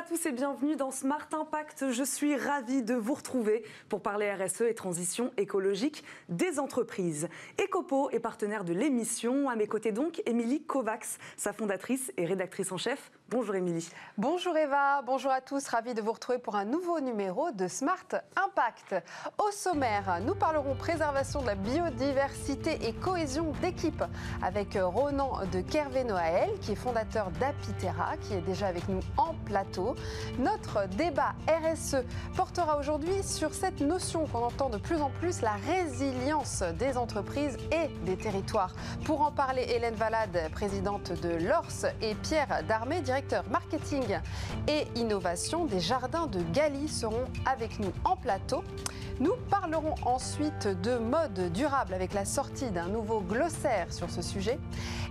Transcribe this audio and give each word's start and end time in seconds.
à 0.00 0.02
tous 0.02 0.24
et 0.24 0.32
bienvenue 0.32 0.76
dans 0.76 0.90
Smart 0.90 1.28
Impact. 1.30 1.90
Je 1.90 2.04
suis 2.04 2.34
ravie 2.34 2.82
de 2.82 2.94
vous 2.94 3.12
retrouver 3.12 3.64
pour 3.90 4.00
parler 4.00 4.32
RSE 4.32 4.62
et 4.62 4.72
transition 4.72 5.30
écologique 5.36 6.04
des 6.30 6.58
entreprises. 6.58 7.28
Ecopo 7.62 8.08
est 8.08 8.18
partenaire 8.18 8.64
de 8.64 8.72
l'émission. 8.72 9.50
À 9.50 9.56
mes 9.56 9.66
côtés 9.66 9.92
donc, 9.92 10.22
Émilie 10.24 10.62
Kovacs, 10.62 11.18
sa 11.36 11.52
fondatrice 11.52 12.14
et 12.16 12.24
rédactrice 12.24 12.72
en 12.72 12.78
chef. 12.78 13.10
Bonjour 13.30 13.54
Émilie. 13.54 13.88
Bonjour 14.18 14.56
Eva, 14.56 15.02
bonjour 15.02 15.30
à 15.30 15.40
tous. 15.40 15.68
Ravie 15.68 15.94
de 15.94 16.02
vous 16.02 16.10
retrouver 16.10 16.38
pour 16.38 16.56
un 16.56 16.64
nouveau 16.64 16.98
numéro 16.98 17.52
de 17.52 17.68
Smart 17.68 18.08
Impact. 18.34 18.96
Au 19.38 19.52
sommaire, 19.52 20.18
nous 20.26 20.34
parlerons 20.34 20.74
préservation 20.74 21.40
de 21.40 21.46
la 21.46 21.54
biodiversité 21.54 22.88
et 22.88 22.92
cohésion 22.92 23.52
d'équipe 23.62 24.02
avec 24.42 24.76
Ronan 24.82 25.42
de 25.52 25.60
Kervé-Noaël, 25.60 26.50
qui 26.60 26.72
est 26.72 26.74
fondateur 26.74 27.30
d'Apitera, 27.38 28.16
qui 28.16 28.34
est 28.34 28.40
déjà 28.40 28.66
avec 28.66 28.88
nous 28.88 28.98
en 29.16 29.34
plateau. 29.44 29.94
Notre 30.40 30.88
débat 30.88 31.36
RSE 31.46 31.98
portera 32.34 32.78
aujourd'hui 32.78 33.22
sur 33.22 33.54
cette 33.54 33.80
notion 33.80 34.26
qu'on 34.26 34.42
entend 34.42 34.70
de 34.70 34.78
plus 34.78 35.00
en 35.00 35.10
plus, 35.20 35.40
la 35.40 35.54
résilience 35.68 36.64
des 36.80 36.96
entreprises 36.96 37.56
et 37.70 37.86
des 38.04 38.16
territoires. 38.16 38.74
Pour 39.04 39.20
en 39.20 39.30
parler, 39.30 39.62
Hélène 39.68 39.94
Valade, 39.94 40.50
présidente 40.50 41.12
de 41.12 41.28
l'ORS, 41.46 41.92
et 42.02 42.16
Pierre 42.16 42.64
Darmé, 42.66 43.00
directeur 43.00 43.19
marketing 43.50 44.18
et 44.68 44.86
innovation 44.96 45.64
des 45.64 45.80
jardins 45.80 46.26
de 46.26 46.40
Galie, 46.52 46.88
seront 46.88 47.24
avec 47.46 47.78
nous 47.78 47.92
en 48.04 48.16
plateau. 48.16 48.64
Nous 49.20 49.34
parlerons 49.50 49.94
ensuite 50.04 50.66
de 50.66 50.96
mode 50.96 51.52
durable 51.52 51.92
avec 51.92 52.14
la 52.14 52.24
sortie 52.24 52.70
d'un 52.70 52.88
nouveau 52.88 53.20
glossaire 53.20 53.92
sur 53.92 54.08
ce 54.08 54.22
sujet. 54.22 54.58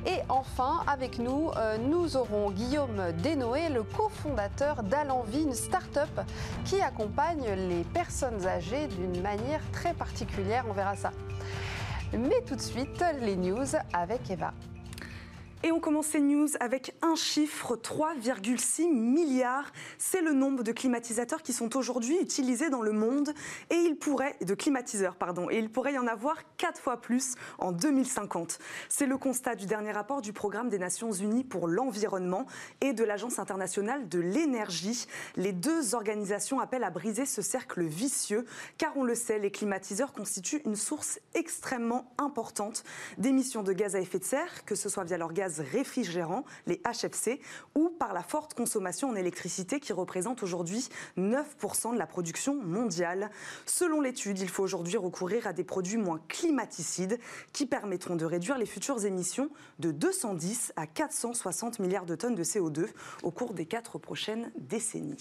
Et 0.05 0.19
enfin, 0.29 0.83
avec 0.87 1.19
nous, 1.19 1.51
euh, 1.57 1.77
nous 1.77 2.17
aurons 2.17 2.49
Guillaume 2.51 3.11
Desnoé, 3.21 3.69
le 3.69 3.83
cofondateur 3.83 4.81
d'Alenvie, 4.83 5.43
une 5.43 5.53
start-up 5.53 6.21
qui 6.65 6.81
accompagne 6.81 7.45
les 7.69 7.83
personnes 7.83 8.47
âgées 8.47 8.87
d'une 8.87 9.21
manière 9.21 9.61
très 9.71 9.93
particulière. 9.93 10.65
On 10.67 10.73
verra 10.73 10.95
ça. 10.95 11.11
Mais 12.13 12.41
tout 12.47 12.55
de 12.55 12.61
suite, 12.61 13.03
les 13.21 13.35
news 13.35 13.75
avec 13.93 14.31
Eva. 14.31 14.53
Et 15.61 15.73
on 15.73 15.81
commence 15.81 16.07
ces 16.07 16.21
news 16.21 16.47
avec 16.61 16.95
un 17.01 17.15
chiffre, 17.15 17.75
3,6 17.75 18.89
milliards. 18.89 19.73
C'est 19.97 20.21
le 20.21 20.31
nombre 20.31 20.63
de 20.63 20.71
climatisateurs 20.71 21.41
qui 21.41 21.51
sont 21.51 21.75
aujourd'hui 21.75 22.17
utilisés 22.21 22.69
dans 22.69 22.81
le 22.81 22.93
monde 22.93 23.33
et 23.69 23.75
il 23.75 23.97
pourrait, 23.97 24.37
de 24.39 24.53
climatiseurs, 24.53 25.17
pardon, 25.17 25.49
et 25.49 25.57
il 25.57 25.69
pourrait 25.69 25.95
y 25.95 25.97
en 25.97 26.07
avoir 26.07 26.37
quatre 26.55 26.79
fois 26.79 27.01
plus 27.01 27.35
en 27.57 27.73
2050. 27.73 28.57
C'est 28.87 29.05
le 29.05 29.17
constat 29.17 29.55
du 29.55 29.65
dernier 29.65 29.91
rapport 29.91 30.21
du 30.21 30.31
programme 30.31 30.69
des 30.69 30.79
Nations 30.79 31.11
Unies 31.11 31.43
pour 31.43 31.67
l'environnement 31.67 32.45
et 32.79 32.93
de 32.93 33.03
l'Agence 33.03 33.37
internationale 33.37 34.07
de 34.07 34.19
l'énergie. 34.19 35.07
Les 35.35 35.51
deux 35.51 35.93
organisations 35.93 36.61
appellent 36.61 36.85
à 36.85 36.89
briser 36.89 37.25
ce 37.25 37.41
cercle 37.41 37.83
vicieux 37.83 38.45
car 38.77 38.95
on 38.95 39.03
le 39.03 39.13
sait, 39.13 39.39
les 39.39 39.51
climatiseurs 39.51 40.13
constituent 40.13 40.61
une 40.63 40.77
source 40.77 41.19
extrêmement 41.33 42.13
importante 42.17 42.85
d'émissions 43.17 43.61
de 43.61 43.73
gaz 43.73 43.97
à 43.97 43.99
effet 43.99 44.19
de 44.19 44.23
serre, 44.23 44.63
que 44.63 44.75
ce 44.75 44.87
soit 44.87 45.03
via 45.03 45.17
leur 45.17 45.33
gaz 45.33 45.48
réfrigérants, 45.57 46.45
les 46.67 46.81
HFC, 46.85 47.41
ou 47.75 47.89
par 47.89 48.13
la 48.13 48.23
forte 48.23 48.53
consommation 48.53 49.09
en 49.09 49.15
électricité 49.15 49.79
qui 49.79 49.93
représente 49.93 50.43
aujourd'hui 50.43 50.89
9% 51.17 51.93
de 51.93 51.97
la 51.97 52.07
production 52.07 52.55
mondiale. 52.55 53.31
Selon 53.65 54.01
l'étude, 54.01 54.39
il 54.39 54.49
faut 54.49 54.63
aujourd'hui 54.63 54.97
recourir 54.97 55.47
à 55.47 55.53
des 55.53 55.63
produits 55.63 55.97
moins 55.97 56.21
climaticides 56.27 57.19
qui 57.53 57.65
permettront 57.65 58.15
de 58.15 58.25
réduire 58.25 58.57
les 58.57 58.65
futures 58.65 59.05
émissions 59.05 59.49
de 59.79 59.91
210 59.91 60.73
à 60.75 60.87
460 60.87 61.79
milliards 61.79 62.05
de 62.05 62.15
tonnes 62.15 62.35
de 62.35 62.43
CO2 62.43 62.87
au 63.23 63.31
cours 63.31 63.53
des 63.53 63.65
quatre 63.65 63.97
prochaines 63.97 64.51
décennies. 64.57 65.17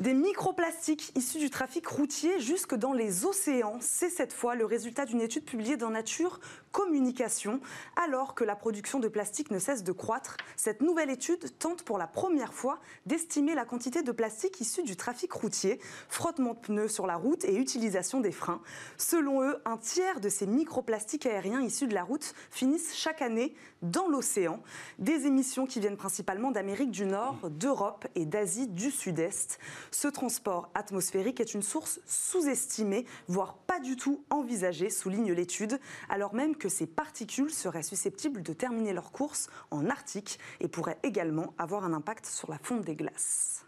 Des 0.00 0.14
microplastiques 0.14 1.12
issus 1.14 1.36
du 1.36 1.50
trafic 1.50 1.86
routier 1.86 2.40
jusque 2.40 2.74
dans 2.74 2.94
les 2.94 3.26
océans, 3.26 3.76
c'est 3.82 4.08
cette 4.08 4.32
fois 4.32 4.54
le 4.54 4.64
résultat 4.64 5.04
d'une 5.04 5.20
étude 5.20 5.44
publiée 5.44 5.76
dans 5.76 5.90
Nature 5.90 6.40
Communication. 6.72 7.60
Alors 8.02 8.34
que 8.34 8.42
la 8.42 8.56
production 8.56 8.98
de 8.98 9.08
plastique 9.08 9.50
ne 9.50 9.58
cesse 9.58 9.84
de 9.84 9.92
croître, 9.92 10.38
cette 10.56 10.80
nouvelle 10.80 11.10
étude 11.10 11.58
tente 11.58 11.82
pour 11.82 11.98
la 11.98 12.06
première 12.06 12.54
fois 12.54 12.78
d'estimer 13.04 13.54
la 13.54 13.66
quantité 13.66 14.02
de 14.02 14.10
plastique 14.10 14.58
issu 14.62 14.82
du 14.84 14.96
trafic 14.96 15.30
routier, 15.32 15.78
frottement 16.08 16.54
de 16.54 16.60
pneus 16.60 16.88
sur 16.88 17.06
la 17.06 17.16
route 17.16 17.44
et 17.44 17.54
utilisation 17.54 18.20
des 18.20 18.32
freins. 18.32 18.62
Selon 18.96 19.42
eux, 19.42 19.58
un 19.66 19.76
tiers 19.76 20.20
de 20.20 20.30
ces 20.30 20.46
microplastiques 20.46 21.26
aériens 21.26 21.60
issus 21.60 21.88
de 21.88 21.94
la 21.94 22.04
route 22.04 22.32
finissent 22.50 22.94
chaque 22.94 23.20
année 23.20 23.54
dans 23.82 24.08
l'océan. 24.08 24.62
Des 24.98 25.26
émissions 25.26 25.66
qui 25.66 25.78
viennent 25.78 25.98
principalement 25.98 26.52
d'Amérique 26.52 26.90
du 26.90 27.04
Nord, 27.04 27.50
d'Europe 27.50 28.06
et 28.14 28.24
d'Asie 28.24 28.66
du 28.66 28.90
Sud-Est. 28.90 29.58
Ce 29.90 30.08
transport 30.08 30.70
atmosphérique 30.74 31.40
est 31.40 31.54
une 31.54 31.62
source 31.62 32.00
sous-estimée, 32.06 33.06
voire 33.26 33.56
pas 33.58 33.80
du 33.80 33.96
tout 33.96 34.24
envisagée, 34.30 34.88
souligne 34.88 35.32
l'étude, 35.32 35.80
alors 36.08 36.34
même 36.34 36.56
que 36.56 36.68
ces 36.68 36.86
particules 36.86 37.50
seraient 37.50 37.82
susceptibles 37.82 38.42
de 38.42 38.52
terminer 38.52 38.92
leur 38.92 39.10
course 39.10 39.48
en 39.70 39.90
Arctique 39.90 40.38
et 40.60 40.68
pourraient 40.68 40.98
également 41.02 41.54
avoir 41.58 41.84
un 41.84 41.92
impact 41.92 42.26
sur 42.26 42.50
la 42.50 42.58
fonte 42.58 42.82
des 42.82 42.94
glaces. 42.94 43.64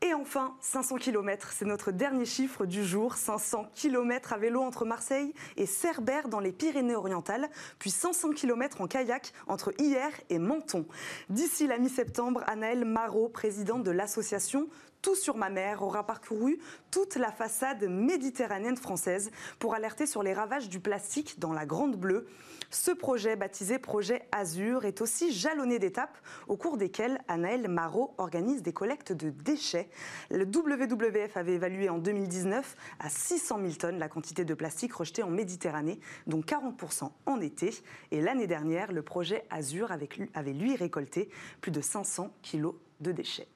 Et 0.00 0.14
enfin, 0.14 0.54
500 0.60 0.96
km, 0.96 1.50
c'est 1.52 1.64
notre 1.64 1.90
dernier 1.90 2.24
chiffre 2.24 2.66
du 2.66 2.84
jour. 2.84 3.16
500 3.16 3.66
km 3.74 4.32
à 4.32 4.38
vélo 4.38 4.62
entre 4.62 4.84
Marseille 4.84 5.34
et 5.56 5.66
Cerbère 5.66 6.28
dans 6.28 6.38
les 6.38 6.52
Pyrénées-Orientales, 6.52 7.48
puis 7.80 7.90
500 7.90 8.30
km 8.30 8.80
en 8.80 8.86
kayak 8.86 9.32
entre 9.48 9.72
Hier 9.80 10.12
et 10.30 10.38
Menton. 10.38 10.86
D'ici 11.30 11.66
la 11.66 11.78
mi-septembre, 11.78 12.44
Anaëlle 12.46 12.84
Marot, 12.84 13.28
présidente 13.28 13.82
de 13.82 13.90
l'association 13.90 14.68
tout 15.02 15.14
sur 15.14 15.36
ma 15.36 15.50
mère 15.50 15.82
aura 15.82 16.04
parcouru 16.04 16.58
toute 16.90 17.16
la 17.16 17.32
façade 17.32 17.84
méditerranéenne 17.84 18.76
française 18.76 19.30
pour 19.58 19.74
alerter 19.74 20.06
sur 20.06 20.22
les 20.22 20.32
ravages 20.32 20.68
du 20.68 20.80
plastique 20.80 21.38
dans 21.38 21.52
la 21.52 21.66
Grande 21.66 21.96
Bleue. 21.96 22.26
Ce 22.70 22.90
projet, 22.90 23.34
baptisé 23.34 23.78
Projet 23.78 24.28
Azur, 24.30 24.84
est 24.84 25.00
aussi 25.00 25.32
jalonné 25.32 25.78
d'étapes 25.78 26.18
au 26.48 26.58
cours 26.58 26.76
desquelles 26.76 27.18
Anaël 27.26 27.66
Marot 27.66 28.14
organise 28.18 28.62
des 28.62 28.74
collectes 28.74 29.12
de 29.12 29.30
déchets. 29.30 29.88
Le 30.30 30.44
WWF 30.44 31.36
avait 31.38 31.54
évalué 31.54 31.88
en 31.88 31.96
2019 31.96 32.76
à 33.00 33.08
600 33.08 33.60
000 33.60 33.72
tonnes 33.74 33.98
la 33.98 34.10
quantité 34.10 34.44
de 34.44 34.52
plastique 34.52 34.92
rejeté 34.92 35.22
en 35.22 35.30
Méditerranée, 35.30 35.98
dont 36.26 36.40
40% 36.40 37.10
en 37.24 37.40
été. 37.40 37.74
Et 38.10 38.20
l'année 38.20 38.46
dernière, 38.46 38.92
le 38.92 39.02
projet 39.02 39.46
Azur 39.48 39.90
avait 39.90 40.52
lui 40.52 40.76
récolté 40.76 41.30
plus 41.62 41.70
de 41.70 41.80
500 41.80 42.34
kilos 42.42 42.74
de 43.00 43.12
déchets. 43.12 43.48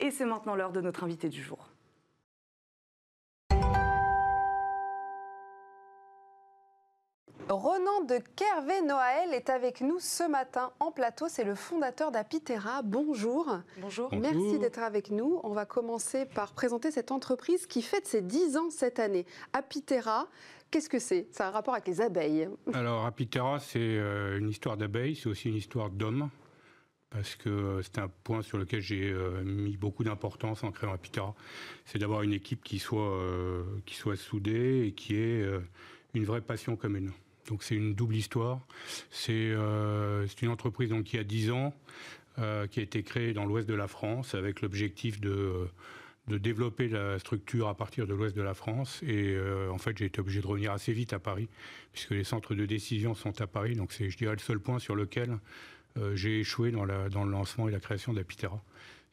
Et 0.00 0.10
c'est 0.10 0.24
maintenant 0.24 0.54
l'heure 0.54 0.72
de 0.72 0.80
notre 0.80 1.04
invité 1.04 1.28
du 1.28 1.42
jour. 1.42 1.68
Ronan 7.48 8.02
de 8.04 8.18
Kervé-Noaël 8.36 9.32
est 9.32 9.48
avec 9.48 9.80
nous 9.80 9.98
ce 10.00 10.22
matin 10.28 10.70
en 10.80 10.92
plateau. 10.92 11.26
C'est 11.28 11.44
le 11.44 11.54
fondateur 11.54 12.10
d'Apitera. 12.12 12.82
Bonjour. 12.82 13.58
Bonjour. 13.80 14.10
Merci 14.12 14.58
d'être 14.58 14.80
avec 14.80 15.10
nous. 15.10 15.40
On 15.42 15.52
va 15.52 15.64
commencer 15.64 16.26
par 16.26 16.52
présenter 16.52 16.90
cette 16.90 17.10
entreprise 17.10 17.66
qui 17.66 17.80
fête 17.80 18.06
ses 18.06 18.20
10 18.20 18.58
ans 18.58 18.70
cette 18.70 18.98
année. 18.98 19.24
Apitera, 19.52 20.28
Qu'est-ce 20.70 20.90
que 20.90 20.98
c'est? 20.98 21.28
Ça 21.30 21.46
a 21.46 21.48
un 21.48 21.50
rapport 21.50 21.72
avec 21.72 21.86
les 21.88 22.02
abeilles. 22.02 22.46
Alors, 22.74 23.06
Apitera, 23.06 23.58
c'est 23.58 23.78
euh, 23.78 24.38
une 24.38 24.50
histoire 24.50 24.76
d'abeilles, 24.76 25.16
c'est 25.16 25.30
aussi 25.30 25.48
une 25.48 25.56
histoire 25.56 25.88
d'hommes 25.88 26.28
parce 27.10 27.36
que 27.36 27.80
c'est 27.82 27.98
un 27.98 28.08
point 28.08 28.42
sur 28.42 28.58
lequel 28.58 28.80
j'ai 28.80 29.10
euh, 29.10 29.42
mis 29.42 29.76
beaucoup 29.76 30.04
d'importance 30.04 30.62
en 30.64 30.70
créant 30.70 30.92
Apitera. 30.92 31.34
C'est 31.84 31.98
d'avoir 31.98 32.22
une 32.22 32.32
équipe 32.32 32.62
qui 32.62 32.78
soit, 32.78 33.20
euh, 33.20 33.62
qui 33.86 33.94
soit 33.94 34.16
soudée 34.16 34.86
et 34.86 34.92
qui 34.92 35.14
ait 35.14 35.42
euh, 35.42 35.60
une 36.14 36.24
vraie 36.24 36.42
passion 36.42 36.76
commune. 36.76 37.12
Donc 37.48 37.62
c'est 37.62 37.76
une 37.76 37.94
double 37.94 38.16
histoire. 38.16 38.60
C'est 39.10 39.54
une 40.42 40.48
entreprise 40.50 40.90
donc, 40.90 41.04
qui 41.04 41.16
a 41.16 41.24
10 41.24 41.50
ans, 41.50 41.74
qui 42.36 42.80
a 42.80 42.82
été 42.82 43.02
créée 43.02 43.32
dans 43.32 43.46
l'ouest 43.46 43.66
de 43.66 43.74
la 43.74 43.88
France 43.88 44.34
avec 44.34 44.60
l'objectif 44.60 45.20
de 45.20 45.66
de 46.26 46.36
développer 46.36 46.88
la 46.88 47.18
structure 47.18 47.68
à 47.68 47.74
partir 47.74 48.06
de 48.06 48.12
l'ouest 48.12 48.36
de 48.36 48.42
la 48.42 48.52
France. 48.52 49.02
Et 49.02 49.34
en 49.70 49.78
fait, 49.78 49.96
j'ai 49.96 50.04
été 50.04 50.20
obligé 50.20 50.42
de 50.42 50.46
revenir 50.46 50.72
assez 50.72 50.92
vite 50.92 51.14
à 51.14 51.18
Paris, 51.18 51.48
puisque 51.90 52.10
les 52.10 52.22
centres 52.22 52.54
de 52.54 52.66
décision 52.66 53.14
sont 53.14 53.40
à 53.40 53.46
Paris. 53.46 53.76
Donc 53.76 53.92
c'est, 53.92 54.10
je 54.10 54.18
dirais, 54.18 54.34
le 54.34 54.38
seul 54.40 54.60
point 54.60 54.78
sur 54.78 54.94
lequel 54.94 55.38
euh, 55.98 56.14
j'ai 56.14 56.40
échoué 56.40 56.70
dans, 56.70 56.84
le 56.84 57.30
lancement 57.30 57.68
et 57.68 57.72
la 57.72 57.80
création 57.80 58.12
d'Apitera. 58.12 58.62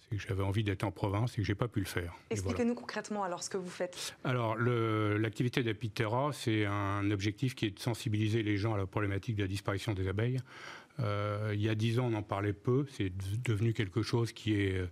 C'est 0.01 0.17
que 0.17 0.21
j'avais 0.21 0.43
envie 0.43 0.63
d'être 0.63 0.83
en 0.83 0.91
province 0.91 1.33
et 1.33 1.37
que 1.37 1.43
j'ai 1.43 1.55
pas 1.55 1.67
pu 1.67 1.79
le 1.79 1.87
faire. 1.87 2.13
Expliquez-nous 2.29 2.75
concrètement 2.75 3.23
alors 3.23 3.41
ce 3.41 3.49
que 3.49 3.57
vous 3.57 3.69
faites. 3.69 4.15
Alors 4.23 4.55
l'activité 4.55 5.63
d'Apitera, 5.63 6.31
c'est 6.31 6.65
un 6.65 7.09
objectif 7.09 7.55
qui 7.55 7.65
est 7.65 7.71
de 7.71 7.79
sensibiliser 7.79 8.43
les 8.43 8.57
gens 8.57 8.75
à 8.75 8.77
la 8.77 8.85
problématique 8.85 9.35
de 9.35 9.41
la 9.41 9.47
disparition 9.47 9.93
des 9.93 10.07
abeilles. 10.07 10.39
Euh, 10.99 11.51
il 11.55 11.61
y 11.61 11.69
a 11.69 11.75
dix 11.75 11.99
ans, 11.99 12.09
on 12.11 12.13
en 12.13 12.21
parlait 12.21 12.53
peu. 12.53 12.85
C'est 12.91 13.11
devenu 13.43 13.73
quelque 13.73 14.03
chose 14.03 14.31
qui 14.31 14.53
est 14.53 14.87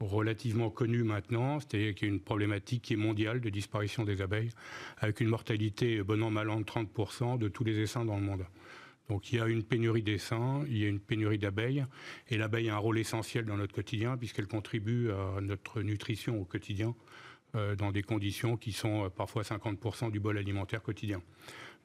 relativement 0.00 0.70
connu 0.70 1.02
maintenant, 1.02 1.60
c'est-à-dire 1.60 1.94
qu'il 1.94 2.08
y 2.08 2.10
a 2.10 2.14
une 2.14 2.20
problématique 2.20 2.82
qui 2.82 2.94
est 2.94 2.96
mondiale 2.96 3.40
de 3.40 3.50
disparition 3.50 4.04
des 4.04 4.22
abeilles, 4.22 4.50
avec 4.98 5.20
une 5.20 5.28
mortalité 5.28 6.02
bon 6.02 6.22
an 6.22 6.30
mal 6.30 6.48
an 6.50 6.60
de 6.60 6.64
30% 6.64 7.38
de 7.38 7.48
tous 7.48 7.64
les 7.64 7.78
essaims 7.80 8.04
dans 8.04 8.16
le 8.16 8.22
monde. 8.22 8.46
Donc 9.10 9.32
il 9.32 9.38
y 9.38 9.42
a 9.42 9.46
une 9.46 9.64
pénurie 9.64 10.04
d'essaims, 10.04 10.64
il 10.68 10.78
y 10.78 10.84
a 10.84 10.88
une 10.88 11.00
pénurie 11.00 11.36
d'abeilles, 11.36 11.84
et 12.28 12.38
l'abeille 12.38 12.70
a 12.70 12.76
un 12.76 12.78
rôle 12.78 12.96
essentiel 12.96 13.44
dans 13.44 13.56
notre 13.56 13.74
quotidien 13.74 14.16
puisqu'elle 14.16 14.46
contribue 14.46 15.10
à 15.10 15.40
notre 15.40 15.82
nutrition 15.82 16.40
au 16.40 16.44
quotidien 16.44 16.94
euh, 17.56 17.74
dans 17.74 17.90
des 17.90 18.04
conditions 18.04 18.56
qui 18.56 18.70
sont 18.70 19.06
euh, 19.06 19.08
parfois 19.08 19.42
50% 19.42 20.12
du 20.12 20.20
bol 20.20 20.38
alimentaire 20.38 20.80
quotidien. 20.80 21.20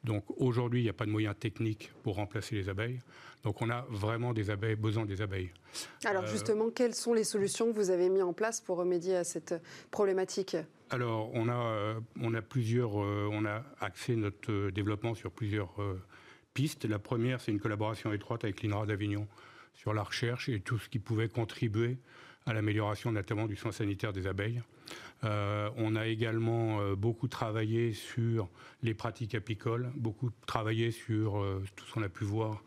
Donc 0.04 0.24
aujourd'hui, 0.36 0.80
il 0.80 0.82
n'y 0.84 0.88
a 0.88 0.92
pas 0.92 1.06
de 1.06 1.10
moyens 1.10 1.34
techniques 1.36 1.90
pour 2.04 2.14
remplacer 2.14 2.54
les 2.54 2.68
abeilles. 2.68 3.00
Donc 3.42 3.60
on 3.60 3.70
a 3.70 3.84
vraiment 3.90 4.32
des 4.32 4.50
abeilles, 4.50 4.76
besoin 4.76 5.04
des 5.04 5.20
abeilles. 5.20 5.50
Alors 6.04 6.22
euh, 6.22 6.28
justement, 6.28 6.70
quelles 6.70 6.94
sont 6.94 7.12
les 7.12 7.24
solutions 7.24 7.72
que 7.72 7.76
vous 7.76 7.90
avez 7.90 8.08
mises 8.08 8.22
en 8.22 8.34
place 8.34 8.60
pour 8.60 8.76
remédier 8.76 9.16
à 9.16 9.24
cette 9.24 9.56
problématique? 9.90 10.56
Alors 10.90 11.32
on 11.34 11.48
a, 11.48 11.96
on 12.22 12.34
a 12.34 12.42
plusieurs, 12.42 12.94
on 12.94 13.44
a 13.44 13.64
axé 13.80 14.14
notre 14.14 14.70
développement 14.70 15.16
sur 15.16 15.32
plusieurs 15.32 15.74
La 16.88 16.98
première, 16.98 17.38
c'est 17.42 17.52
une 17.52 17.60
collaboration 17.60 18.14
étroite 18.14 18.44
avec 18.44 18.62
l'INRA 18.62 18.86
d'Avignon 18.86 19.28
sur 19.74 19.92
la 19.92 20.02
recherche 20.02 20.48
et 20.48 20.60
tout 20.60 20.78
ce 20.78 20.88
qui 20.88 20.98
pouvait 20.98 21.28
contribuer 21.28 21.98
à 22.46 22.54
l'amélioration 22.54 23.12
notamment 23.12 23.46
du 23.46 23.56
soin 23.56 23.72
sanitaire 23.72 24.14
des 24.14 24.26
abeilles. 24.26 24.62
Euh, 25.24 25.68
on 25.76 25.96
a 25.96 26.06
également 26.06 26.80
euh, 26.80 26.94
beaucoup 26.94 27.28
travaillé 27.28 27.92
sur 27.92 28.48
les 28.82 28.94
pratiques 28.94 29.34
apicoles, 29.34 29.92
beaucoup 29.96 30.30
travaillé 30.46 30.92
sur 30.92 31.38
euh, 31.38 31.62
tout 31.74 31.84
ce 31.84 31.92
qu'on 31.92 32.02
a 32.02 32.08
pu 32.08 32.24
voir 32.24 32.62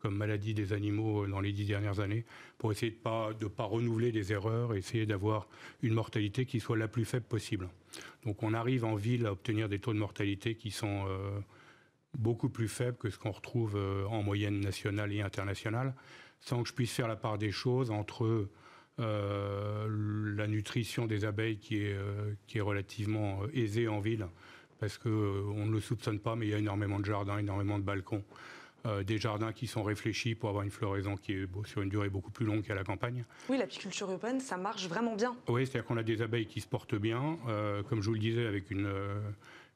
comme 0.00 0.16
maladie 0.16 0.54
des 0.54 0.72
animaux 0.72 1.26
dans 1.26 1.40
les 1.40 1.52
dix 1.52 1.66
dernières 1.66 2.00
années, 2.00 2.24
pour 2.56 2.72
essayer 2.72 2.92
de 2.92 3.44
ne 3.44 3.48
pas, 3.48 3.64
renouveler 3.64 4.10
des 4.10 4.32
erreurs, 4.32 4.74
essayer 4.74 5.04
d'avoir 5.04 5.48
une 5.82 5.92
mortalité 5.92 6.46
qui 6.46 6.60
soit 6.60 6.78
la 6.78 6.88
plus 6.88 7.04
faible 7.04 7.26
possible. 7.26 7.68
Donc 8.24 8.42
on 8.42 8.54
arrive 8.54 8.86
en 8.86 8.94
ville 8.94 9.26
à 9.26 9.32
obtenir 9.32 9.68
des 9.68 9.78
taux 9.78 9.92
de 9.92 9.98
mortalité 9.98 10.54
qui 10.54 10.70
sont 10.70 11.06
beaucoup 12.16 12.48
plus 12.48 12.68
faibles 12.68 12.96
que 12.96 13.10
ce 13.10 13.18
qu'on 13.18 13.32
retrouve 13.32 13.76
en 14.08 14.22
moyenne 14.22 14.60
nationale 14.60 15.12
et 15.12 15.20
internationale, 15.20 15.94
sans 16.40 16.62
que 16.62 16.68
je 16.68 16.74
puisse 16.74 16.92
faire 16.92 17.08
la 17.08 17.16
part 17.16 17.38
des 17.38 17.50
choses 17.50 17.90
entre 17.90 18.48
euh, 19.00 19.88
la 20.36 20.46
nutrition 20.46 21.06
des 21.06 21.24
abeilles 21.24 21.58
qui 21.58 21.78
est, 21.78 21.94
euh, 21.94 22.32
qui 22.46 22.58
est 22.58 22.60
relativement 22.60 23.42
euh, 23.42 23.48
aisée 23.52 23.88
en 23.88 23.98
ville, 23.98 24.28
parce 24.78 24.98
qu'on 24.98 25.10
on 25.10 25.66
ne 25.66 25.72
le 25.72 25.80
soupçonne 25.80 26.20
pas, 26.20 26.36
mais 26.36 26.46
il 26.46 26.50
y 26.50 26.54
a 26.54 26.58
énormément 26.58 27.00
de 27.00 27.04
jardins, 27.04 27.38
énormément 27.38 27.78
de 27.78 27.84
balcons. 27.84 28.22
des 29.06 29.16
jardins 29.16 29.52
qui 29.52 29.66
sont 29.66 29.82
réfléchis 29.82 30.34
pour 30.34 30.50
avoir 30.50 30.62
une 30.62 30.70
floraison 30.70 31.16
qui 31.16 31.32
est 31.32 31.48
sur 31.64 31.80
une 31.80 31.88
durée 31.88 32.10
beaucoup 32.10 32.30
plus 32.30 32.44
longue 32.44 32.62
qu'à 32.62 32.74
la 32.74 32.84
campagne. 32.84 33.24
Oui, 33.48 33.56
l'apiculture 33.56 34.10
urbaine, 34.10 34.40
ça 34.40 34.58
marche 34.58 34.86
vraiment 34.86 35.16
bien. 35.16 35.34
Oui, 35.48 35.66
c'est-à-dire 35.66 35.86
qu'on 35.86 35.96
a 35.96 36.02
des 36.02 36.20
abeilles 36.20 36.46
qui 36.46 36.60
se 36.60 36.68
portent 36.68 36.94
bien, 36.94 37.38
comme 37.88 38.02
je 38.02 38.08
vous 38.08 38.14
le 38.14 38.20
disais, 38.20 38.46
avec 38.46 38.70
une, 38.70 38.86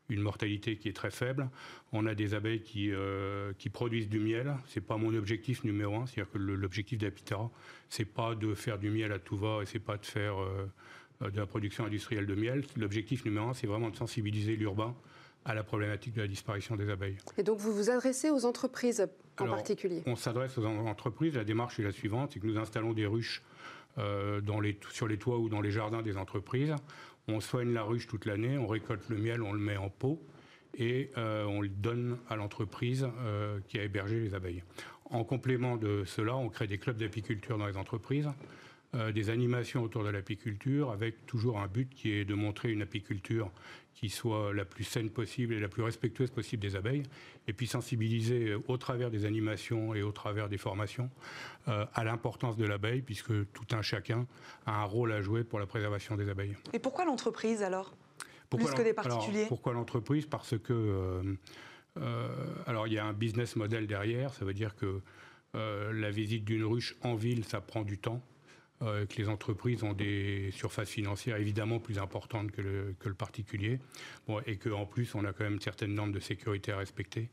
une 0.08 0.20
mortalité 0.20 0.76
qui 0.76 0.88
est 0.88 0.92
très 0.92 1.10
faible. 1.10 1.48
On 1.92 2.06
a 2.06 2.14
des 2.14 2.34
abeilles 2.34 2.62
qui, 2.62 2.92
euh, 2.92 3.52
qui 3.58 3.68
produisent 3.68 4.08
du 4.08 4.18
miel. 4.18 4.54
C'est 4.66 4.80
pas 4.80 4.96
mon 4.96 5.14
objectif 5.14 5.64
numéro 5.64 5.96
un. 5.96 6.06
C'est-à-dire 6.06 6.32
que 6.32 6.38
l'objectif 6.38 6.98
d'Apitera, 6.98 7.50
c'est 7.88 8.04
pas 8.04 8.34
de 8.34 8.54
faire 8.54 8.78
du 8.78 8.90
miel 8.90 9.12
à 9.12 9.18
tout 9.18 9.36
va 9.36 9.60
et 9.62 9.66
c'est 9.66 9.78
pas 9.78 9.96
de 9.96 10.06
faire 10.06 10.40
euh, 10.40 11.30
de 11.30 11.36
la 11.36 11.46
production 11.46 11.84
industrielle 11.84 12.26
de 12.26 12.34
miel. 12.34 12.64
L'objectif 12.76 13.24
numéro 13.24 13.48
un, 13.48 13.54
c'est 13.54 13.66
vraiment 13.66 13.90
de 13.90 13.96
sensibiliser 13.96 14.56
l'urbain 14.56 14.94
à 15.44 15.54
la 15.54 15.62
problématique 15.62 16.14
de 16.14 16.20
la 16.20 16.28
disparition 16.28 16.76
des 16.76 16.90
abeilles. 16.90 17.16
Et 17.38 17.42
donc 17.42 17.58
vous 17.58 17.72
vous 17.72 17.90
adressez 17.90 18.30
aux 18.30 18.44
entreprises 18.44 19.06
en 19.38 19.46
particulier? 19.46 20.02
On 20.06 20.16
s'adresse 20.16 20.58
aux 20.58 20.64
entreprises. 20.64 21.34
La 21.34 21.44
démarche 21.44 21.78
est 21.78 21.84
la 21.84 21.92
suivante, 21.92 22.32
c'est 22.32 22.40
que 22.40 22.46
nous 22.46 22.58
installons 22.58 22.92
des 22.92 23.06
ruches 23.06 23.42
euh, 23.98 24.40
dans 24.40 24.60
les, 24.60 24.78
sur 24.90 25.08
les 25.08 25.16
toits 25.16 25.38
ou 25.38 25.48
dans 25.48 25.60
les 25.60 25.70
jardins 25.70 26.02
des 26.02 26.16
entreprises. 26.16 26.74
On 27.28 27.40
soigne 27.40 27.74
la 27.74 27.82
ruche 27.82 28.06
toute 28.06 28.24
l'année, 28.24 28.56
on 28.56 28.66
récolte 28.66 29.08
le 29.10 29.18
miel, 29.18 29.42
on 29.42 29.52
le 29.52 29.58
met 29.58 29.76
en 29.76 29.90
pot 29.90 30.18
et 30.76 31.10
euh, 31.18 31.44
on 31.44 31.60
le 31.60 31.68
donne 31.68 32.18
à 32.30 32.36
l'entreprise 32.36 33.06
euh, 33.20 33.60
qui 33.68 33.78
a 33.78 33.84
hébergé 33.84 34.18
les 34.18 34.34
abeilles. 34.34 34.62
En 35.10 35.24
complément 35.24 35.76
de 35.76 36.04
cela, 36.06 36.36
on 36.36 36.48
crée 36.48 36.66
des 36.66 36.78
clubs 36.78 36.96
d'apiculture 36.96 37.58
dans 37.58 37.66
les 37.66 37.76
entreprises 37.76 38.28
euh, 38.94 39.12
des 39.12 39.28
animations 39.28 39.82
autour 39.82 40.02
de 40.02 40.08
l'apiculture 40.08 40.90
avec 40.90 41.26
toujours 41.26 41.58
un 41.58 41.66
but 41.66 41.90
qui 41.90 42.10
est 42.10 42.24
de 42.24 42.32
montrer 42.32 42.72
une 42.72 42.80
apiculture 42.80 43.50
qui 43.92 44.08
soit 44.08 44.54
la 44.54 44.64
plus 44.64 44.84
saine 44.84 45.10
possible 45.10 45.52
et 45.52 45.60
la 45.60 45.68
plus 45.68 45.82
respectueuse 45.82 46.30
possible 46.30 46.62
des 46.62 46.74
abeilles, 46.74 47.02
et 47.48 47.52
puis 47.52 47.66
sensibiliser 47.66 48.54
au 48.66 48.78
travers 48.78 49.10
des 49.10 49.26
animations 49.26 49.94
et 49.94 50.02
au 50.02 50.10
travers 50.10 50.48
des 50.48 50.56
formations 50.56 51.10
euh, 51.66 51.84
à 51.92 52.02
l'importance 52.04 52.56
de 52.56 52.64
l'abeille, 52.64 53.02
puisque 53.02 53.32
tout 53.52 53.66
un 53.72 53.82
chacun 53.82 54.26
a 54.64 54.80
un 54.80 54.84
rôle 54.84 55.12
à 55.12 55.20
jouer 55.20 55.44
pour 55.44 55.58
la 55.58 55.66
préservation 55.66 56.16
des 56.16 56.30
abeilles. 56.30 56.56
Et 56.72 56.78
pourquoi 56.78 57.04
l'entreprise 57.04 57.62
alors? 57.62 57.92
Plus 58.48 58.72
que 58.72 58.80
des 58.80 58.94
particuliers? 58.94 59.46
Pourquoi 59.48 59.74
l'entreprise? 59.74 60.24
Parce 60.24 60.56
que... 60.58 61.36
Euh, 61.98 62.54
alors 62.66 62.86
il 62.86 62.94
y 62.94 62.98
a 62.98 63.04
un 63.04 63.12
business 63.12 63.56
model 63.56 63.86
derrière, 63.86 64.32
ça 64.32 64.46
veut 64.46 64.54
dire 64.54 64.76
que 64.76 65.02
la 65.54 66.10
visite 66.10 66.44
d'une 66.44 66.64
ruche 66.64 66.96
en 67.02 67.16
ville, 67.16 67.44
ça 67.44 67.60
prend 67.60 67.82
du 67.82 67.98
temps. 67.98 68.22
Euh, 68.82 69.06
que 69.06 69.16
les 69.16 69.28
entreprises 69.28 69.82
ont 69.82 69.92
des 69.92 70.50
surfaces 70.52 70.90
financières 70.90 71.36
évidemment 71.36 71.80
plus 71.80 71.98
importantes 71.98 72.52
que 72.52 72.60
le, 72.60 73.14
particulier, 73.14 73.80
bon, 74.28 74.40
et 74.46 74.56
qu'en 74.56 74.86
plus 74.86 75.16
on 75.16 75.24
a 75.24 75.32
quand 75.32 75.42
même 75.42 75.60
certaines 75.60 75.94
normes 75.94 76.12
de 76.12 76.20
sécurité 76.20 76.70
à 76.70 76.78
respecter. 76.78 77.28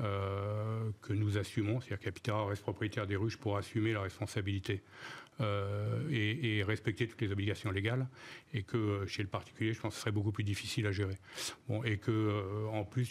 Euh, 0.00 0.90
que 1.02 1.12
nous 1.12 1.38
assumons, 1.38 1.80
c'est-à-dire 1.80 2.00
qu'Apitera 2.00 2.46
reste 2.46 2.62
propriétaire 2.62 3.06
des 3.06 3.14
ruches 3.14 3.36
pour 3.36 3.56
assumer 3.56 3.92
la 3.92 4.00
responsabilité 4.02 4.82
euh, 5.40 6.08
et, 6.10 6.64
respecter 6.64 7.06
toutes 7.06 7.20
les 7.20 7.30
obligations 7.30 7.70
légales, 7.70 8.08
et 8.52 8.62
que 8.62 9.06
chez 9.06 9.22
le 9.22 9.28
particulier, 9.28 9.72
je 9.72 9.80
pense 9.80 9.92
que 9.92 9.96
ce 9.96 10.00
serait 10.00 10.12
beaucoup 10.12 10.32
plus 10.32 10.42
difficile 10.42 10.86
à 10.88 10.92
gérer. 10.92 11.16
Et 11.84 11.98
que 11.98 12.66
en 12.72 12.84
plus, 12.84 13.08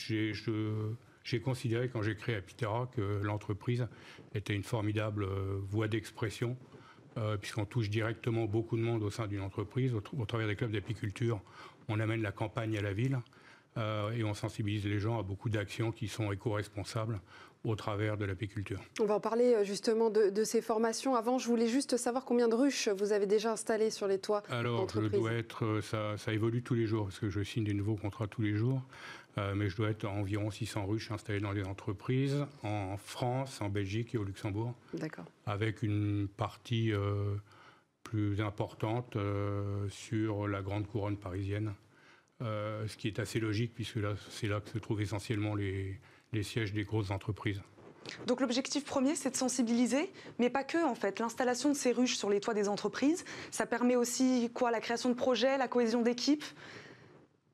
j'ai 1.23 1.39
considéré 1.39 1.87
quand 1.87 2.01
j'ai 2.01 2.15
créé 2.15 2.35
Apitera 2.35 2.89
que 2.93 3.21
l'entreprise 3.23 3.87
était 4.35 4.53
une 4.53 4.63
formidable 4.63 5.25
voie 5.69 5.87
d'expression 5.87 6.57
euh, 7.17 7.37
puisqu'on 7.37 7.65
touche 7.65 7.89
directement 7.89 8.45
beaucoup 8.45 8.75
de 8.75 8.81
monde 8.81 9.03
au 9.03 9.11
sein 9.11 9.27
d'une 9.27 9.41
entreprise. 9.41 9.93
Au, 9.93 10.25
travers 10.25 10.47
des 10.47 10.55
clubs 10.55 10.71
d'apiculture, 10.71 11.41
on 11.87 11.99
amène 11.99 12.21
la 12.21 12.31
campagne 12.31 12.75
à 12.77 12.81
la 12.81 12.93
ville 12.93 13.19
euh, 13.77 14.11
et 14.11 14.23
on 14.23 14.33
sensibilise 14.33 14.85
les 14.85 14.99
gens 14.99 15.19
à 15.19 15.23
beaucoup 15.23 15.49
d'actions 15.49 15.91
qui 15.91 16.07
sont 16.07 16.31
éco-responsables 16.31 17.19
au 17.63 17.75
travers 17.75 18.17
de 18.17 18.25
l'apiculture. 18.25 18.81
On 18.99 19.05
va 19.05 19.15
en 19.15 19.19
parler 19.19 19.53
euh, 19.53 19.63
justement 19.63 20.09
de, 20.09 20.43
ces 20.43 20.61
formations. 20.61 21.15
Avant, 21.15 21.37
je 21.37 21.47
voulais 21.47 21.67
juste 21.67 21.97
savoir 21.97 22.25
combien 22.25 22.47
de 22.47 22.55
ruches 22.55 22.89
vous 22.89 23.13
avez 23.13 23.25
déjà 23.25 23.51
installées 23.51 23.89
sur 23.89 24.07
les 24.07 24.17
toits 24.17 24.43
Alors, 24.49 24.87
je 24.89 25.07
dois 25.07 25.33
être, 25.33 25.79
ça, 25.81 26.17
ça, 26.17 26.33
évolue 26.33 26.61
tous 26.61 26.73
les 26.73 26.87
jours, 26.87 27.05
parce 27.05 27.19
que 27.19 27.29
je 27.29 27.41
signe 27.41 27.63
des 27.63 27.73
nouveaux 27.73 27.95
contrats 27.95 28.27
tous 28.27 28.41
les 28.41 28.55
jours. 28.55 28.81
Euh, 29.37 29.55
mais 29.55 29.69
je 29.69 29.75
dois 29.75 29.89
être 29.89 30.05
à 30.05 30.09
environ 30.09 30.51
600 30.51 30.85
ruches 30.85 31.11
installées 31.11 31.39
dans 31.39 31.51
les 31.51 31.63
entreprises, 31.63 32.45
en 32.61 32.97
France, 32.97 33.61
en 33.61 33.69
Belgique 33.69 34.13
et 34.13 34.17
au 34.17 34.23
Luxembourg. 34.23 34.73
D'accord. 34.93 35.25
Avec 35.45 35.81
une 35.81 36.27
partie 36.27 36.93
euh, 36.93 37.35
plus 38.03 38.41
importante 38.41 39.15
euh, 39.15 39.87
sur 39.89 40.47
la 40.47 40.61
grande 40.61 40.87
couronne 40.87 41.17
parisienne. 41.17 41.73
ce 42.41 42.97
qui 42.97 43.07
est 43.07 43.19
assez 43.19 43.39
logique, 43.39 43.73
puisque 43.73 43.95
là, 43.95 44.13
c'est 44.29 44.47
là 44.47 44.59
que 44.59 44.69
se 44.69 44.77
trouvent 44.77 45.01
essentiellement 45.01 45.55
les, 45.55 45.99
les 46.33 46.43
sièges 46.43 46.73
des 46.73 46.83
grosses 46.83 47.09
entreprises. 47.09 47.61
Donc 48.27 48.41
l'objectif 48.41 48.83
premier, 48.83 49.15
c'est 49.15 49.31
de 49.31 49.37
sensibiliser, 49.37 50.11
mais 50.37 50.49
pas 50.49 50.63
que 50.63 50.83
en 50.83 50.93
fait. 50.93 51.19
L'installation 51.19 51.69
de 51.69 51.75
ces 51.75 51.91
ruches 51.91 52.17
sur 52.17 52.29
les 52.29 52.39
toits 52.39 52.53
des 52.53 52.67
entreprises, 52.67 53.23
ça 53.49 53.65
permet 53.65 53.95
aussi 53.95 54.51
quoi 54.53 54.71
La 54.71 54.81
création 54.81 55.09
de 55.09 55.15
projets, 55.15 55.57
la 55.57 55.67
cohésion 55.67 56.01
d'équipe 56.01 56.43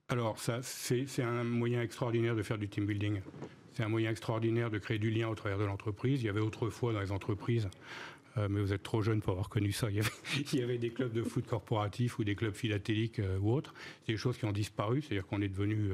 alors, 0.10 0.40
ça, 0.40 0.62
c'est 0.64 1.22
un 1.22 1.44
moyen 1.44 1.84
extraordinaire 1.84 2.36
de 2.36 2.42
faire 2.42 2.58
du 2.58 2.68
team 2.68 2.88
building. 2.88 3.22
C'est 3.74 3.84
un 3.84 3.90
moyen 3.90 4.10
extraordinaire 4.10 4.72
de 4.72 4.80
créer 4.80 4.98
du 4.98 5.12
lien 5.12 5.28
au 5.30 5.36
travers 5.36 5.60
de 5.60 5.66
l'entreprise. 5.66 6.24
Il 6.24 6.26
y 6.26 6.30
avait 6.30 6.42
autrefois 6.42 6.94
dans 6.94 7.00
les 7.00 7.12
entreprises, 7.12 7.70
euh, 8.38 8.48
mais 8.50 8.60
vous 8.60 8.74
êtes 8.74 8.82
trop 8.82 9.04
jeune 9.04 9.22
pour 9.22 9.34
avoir 9.34 9.50
connu 9.50 9.72
ça, 9.72 9.88
il 9.92 9.98
y 9.98 10.64
avait, 10.64 10.78
des 10.80 10.90
clubs 10.90 11.14
de 11.14 11.22
foot 11.22 11.46
corporatifs 11.46 12.18
ou 12.18 12.24
des 12.24 12.34
clubs 12.34 12.56
philatéliques 12.56 13.20
euh, 13.20 13.38
ou 13.38 13.54
autres. 13.54 13.76
C'est 14.06 14.14
des 14.14 14.18
choses 14.18 14.36
qui 14.40 14.46
ont 14.46 14.52
disparu, 14.52 15.04
c'est-à-dire 15.04 15.28
qu'on 15.28 15.42
est 15.42 15.48
devenu... 15.48 15.92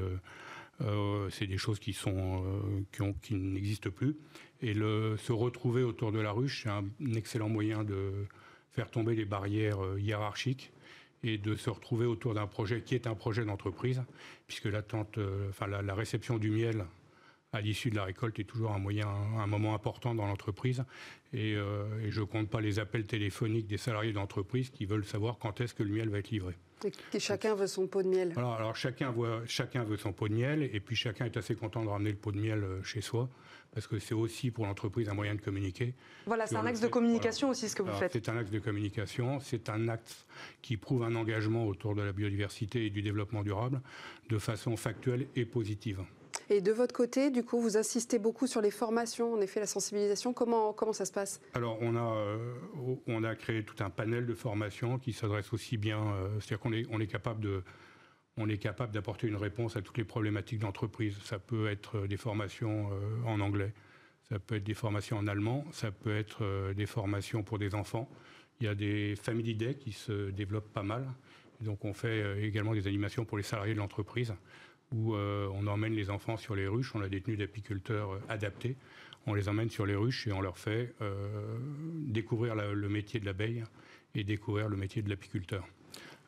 Euh, 0.82 1.28
c'est 1.30 1.46
des 1.46 1.56
choses 1.58 1.78
qui, 1.78 1.94
sont, 1.94 2.44
qui, 2.92 3.02
qui 3.22 3.34
n'existent 3.34 3.90
plus. 3.90 4.14
Et 4.60 4.74
le, 4.74 5.16
se 5.16 5.32
retrouver 5.32 5.82
autour 5.82 6.12
de 6.12 6.20
la 6.20 6.32
ruche, 6.32 6.64
c'est 6.64 6.68
un 6.68 6.84
excellent 7.14 7.48
moyen 7.48 7.82
de 7.82 8.12
faire 8.72 8.90
tomber 8.90 9.14
les 9.14 9.24
barrières 9.24 9.78
hiérarchiques 9.98 10.72
et 11.22 11.38
de 11.38 11.54
se 11.54 11.70
retrouver 11.70 12.06
autour 12.06 12.34
d'un 12.34 12.46
projet 12.46 12.82
qui 12.82 12.94
est 12.94 13.06
un 13.06 13.14
projet 13.14 13.44
d'entreprise, 13.44 14.02
puisque 14.46 14.66
l'attente, 14.66 15.18
euh, 15.18 15.50
la, 15.66 15.94
réception 15.94 16.38
du 16.38 16.50
miel 16.50 16.84
à 17.52 17.60
l'issue 17.60 17.90
de 17.90 17.96
la 17.96 18.04
récolte 18.04 18.38
est 18.38 18.44
toujours 18.44 18.72
un 18.72 18.78
moyen, 18.78 19.08
un 19.08 19.46
moment 19.46 19.74
important 19.74 20.14
dans 20.14 20.26
l'entreprise. 20.26 20.84
Et, 21.32 21.54
euh, 21.54 22.00
et, 22.00 22.10
je 22.10 22.20
ne 22.20 22.26
compte 22.26 22.50
pas 22.50 22.60
les 22.60 22.78
appels 22.78 23.06
téléphoniques 23.06 23.66
des 23.66 23.78
salariés 23.78 24.12
d'entreprise 24.12 24.70
qui 24.70 24.84
veulent 24.84 25.04
savoir 25.04 25.38
quand 25.38 25.60
est-ce 25.60 25.74
que 25.74 25.82
le 25.82 25.90
miel 25.90 26.08
va 26.08 26.18
être 26.18 26.30
livré. 26.30 26.54
Et 27.12 27.18
chacun 27.18 27.54
veut 27.54 27.66
son 27.66 27.86
pot 27.86 28.02
de 28.02 28.08
miel. 28.08 28.32
Alors, 28.36 28.54
alors 28.54 28.76
chacun, 28.76 29.10
voit, 29.10 29.42
chacun 29.46 29.82
veut 29.84 29.96
son 29.96 30.12
pot 30.12 30.28
de 30.28 30.34
miel, 30.34 30.62
et 30.62 30.80
puis 30.80 30.94
chacun 30.94 31.24
est 31.24 31.36
assez 31.36 31.54
content 31.54 31.82
de 31.82 31.88
ramener 31.88 32.10
le 32.10 32.16
pot 32.16 32.32
de 32.32 32.38
miel 32.38 32.62
euh, 32.62 32.82
chez 32.82 33.00
soi 33.00 33.28
parce 33.76 33.86
que 33.86 33.98
c'est 33.98 34.14
aussi 34.14 34.50
pour 34.50 34.64
l'entreprise 34.64 35.06
un 35.10 35.12
moyen 35.12 35.34
de 35.34 35.40
communiquer. 35.42 35.92
Voilà, 36.24 36.46
c'est 36.46 36.56
un 36.56 36.64
axe 36.64 36.80
de 36.80 36.88
communication 36.88 37.50
aussi 37.50 37.68
ce 37.68 37.76
que 37.76 37.82
vous 37.82 37.92
faites. 37.92 38.10
C'est 38.10 38.30
un 38.30 38.38
axe 38.38 38.50
de 38.50 38.58
communication, 38.58 39.38
c'est 39.38 39.68
un 39.68 39.88
axe 39.88 40.24
qui 40.62 40.78
prouve 40.78 41.02
un 41.02 41.14
engagement 41.14 41.66
autour 41.66 41.94
de 41.94 42.00
la 42.00 42.12
biodiversité 42.12 42.86
et 42.86 42.90
du 42.90 43.02
développement 43.02 43.42
durable 43.42 43.82
de 44.30 44.38
façon 44.38 44.78
factuelle 44.78 45.26
et 45.36 45.44
positive. 45.44 46.00
Et 46.48 46.60
de 46.60 46.72
votre 46.72 46.94
côté, 46.94 47.30
du 47.30 47.42
coup, 47.44 47.60
vous 47.60 47.76
insistez 47.76 48.18
beaucoup 48.18 48.46
sur 48.46 48.60
les 48.60 48.70
formations, 48.70 49.34
en 49.34 49.40
effet, 49.40 49.60
la 49.60 49.66
sensibilisation. 49.66 50.32
Comment, 50.32 50.72
comment 50.72 50.92
ça 50.92 51.04
se 51.04 51.12
passe? 51.12 51.40
Alors, 51.54 51.78
on 51.80 51.96
a, 51.96 52.16
euh, 52.16 52.54
on 53.06 53.24
a 53.24 53.34
créé 53.34 53.64
tout 53.64 53.82
un 53.82 53.90
panel 53.90 54.26
de 54.26 54.34
formations 54.34 54.98
qui 54.98 55.12
s'adresse 55.12 55.52
aussi 55.52 55.76
bien, 55.76 55.98
euh, 55.98 56.28
c'est-à-dire 56.40 56.60
qu'on 56.60 56.72
est, 56.72 56.86
on 56.90 57.00
est 57.00 57.06
capable 57.06 57.40
de 57.40 57.62
on 58.38 58.50
est 58.50 58.58
capable 58.58 58.92
d'apporter 58.92 59.26
une 59.26 59.36
réponse 59.36 59.78
à 59.78 59.80
toutes 59.80 59.96
les 59.96 60.04
problématiques 60.04 60.58
d'entreprise. 60.58 61.16
Ça 61.24 61.38
peut 61.38 61.68
être 61.70 62.06
des 62.06 62.18
formations 62.18 62.90
en 63.24 63.40
anglais, 63.40 63.72
ça 64.28 64.38
peut 64.38 64.56
être 64.56 64.62
des 64.64 64.74
formations 64.74 65.16
en 65.16 65.26
allemand, 65.26 65.64
ça 65.72 65.90
peut 65.90 66.14
être 66.14 66.74
des 66.74 66.84
formations 66.84 67.42
pour 67.42 67.58
des 67.58 67.74
enfants. 67.74 68.10
Il 68.60 68.66
y 68.66 68.68
a 68.68 68.74
des 68.74 69.16
family 69.16 69.54
days 69.54 69.76
qui 69.76 69.92
se 69.92 70.28
développent 70.32 70.70
pas 70.70 70.82
mal. 70.82 71.06
Donc 71.62 71.86
on 71.86 71.94
fait 71.94 72.44
également 72.44 72.74
des 72.74 72.86
animations 72.86 73.24
pour 73.24 73.38
les 73.38 73.42
salariés 73.42 73.72
de 73.72 73.78
l'entreprise 73.78 74.34
où 74.92 75.14
euh, 75.14 75.48
on 75.52 75.66
emmène 75.66 75.94
les 75.94 76.10
enfants 76.10 76.36
sur 76.36 76.54
les 76.54 76.66
ruches. 76.66 76.94
On 76.94 77.00
a 77.00 77.08
des 77.08 77.20
tenues 77.20 77.36
d'apiculteurs 77.36 78.12
euh, 78.12 78.20
adaptées. 78.28 78.76
On 79.26 79.34
les 79.34 79.48
emmène 79.48 79.70
sur 79.70 79.86
les 79.86 79.96
ruches 79.96 80.26
et 80.28 80.32
on 80.32 80.40
leur 80.40 80.58
fait 80.58 80.94
euh, 81.00 81.58
découvrir 82.06 82.54
le 82.54 82.88
métier 82.88 83.18
de 83.18 83.26
l'abeille 83.26 83.64
et 84.14 84.22
découvrir 84.22 84.68
le 84.68 84.76
métier 84.76 85.02
de 85.02 85.10
l'apiculteur. 85.10 85.66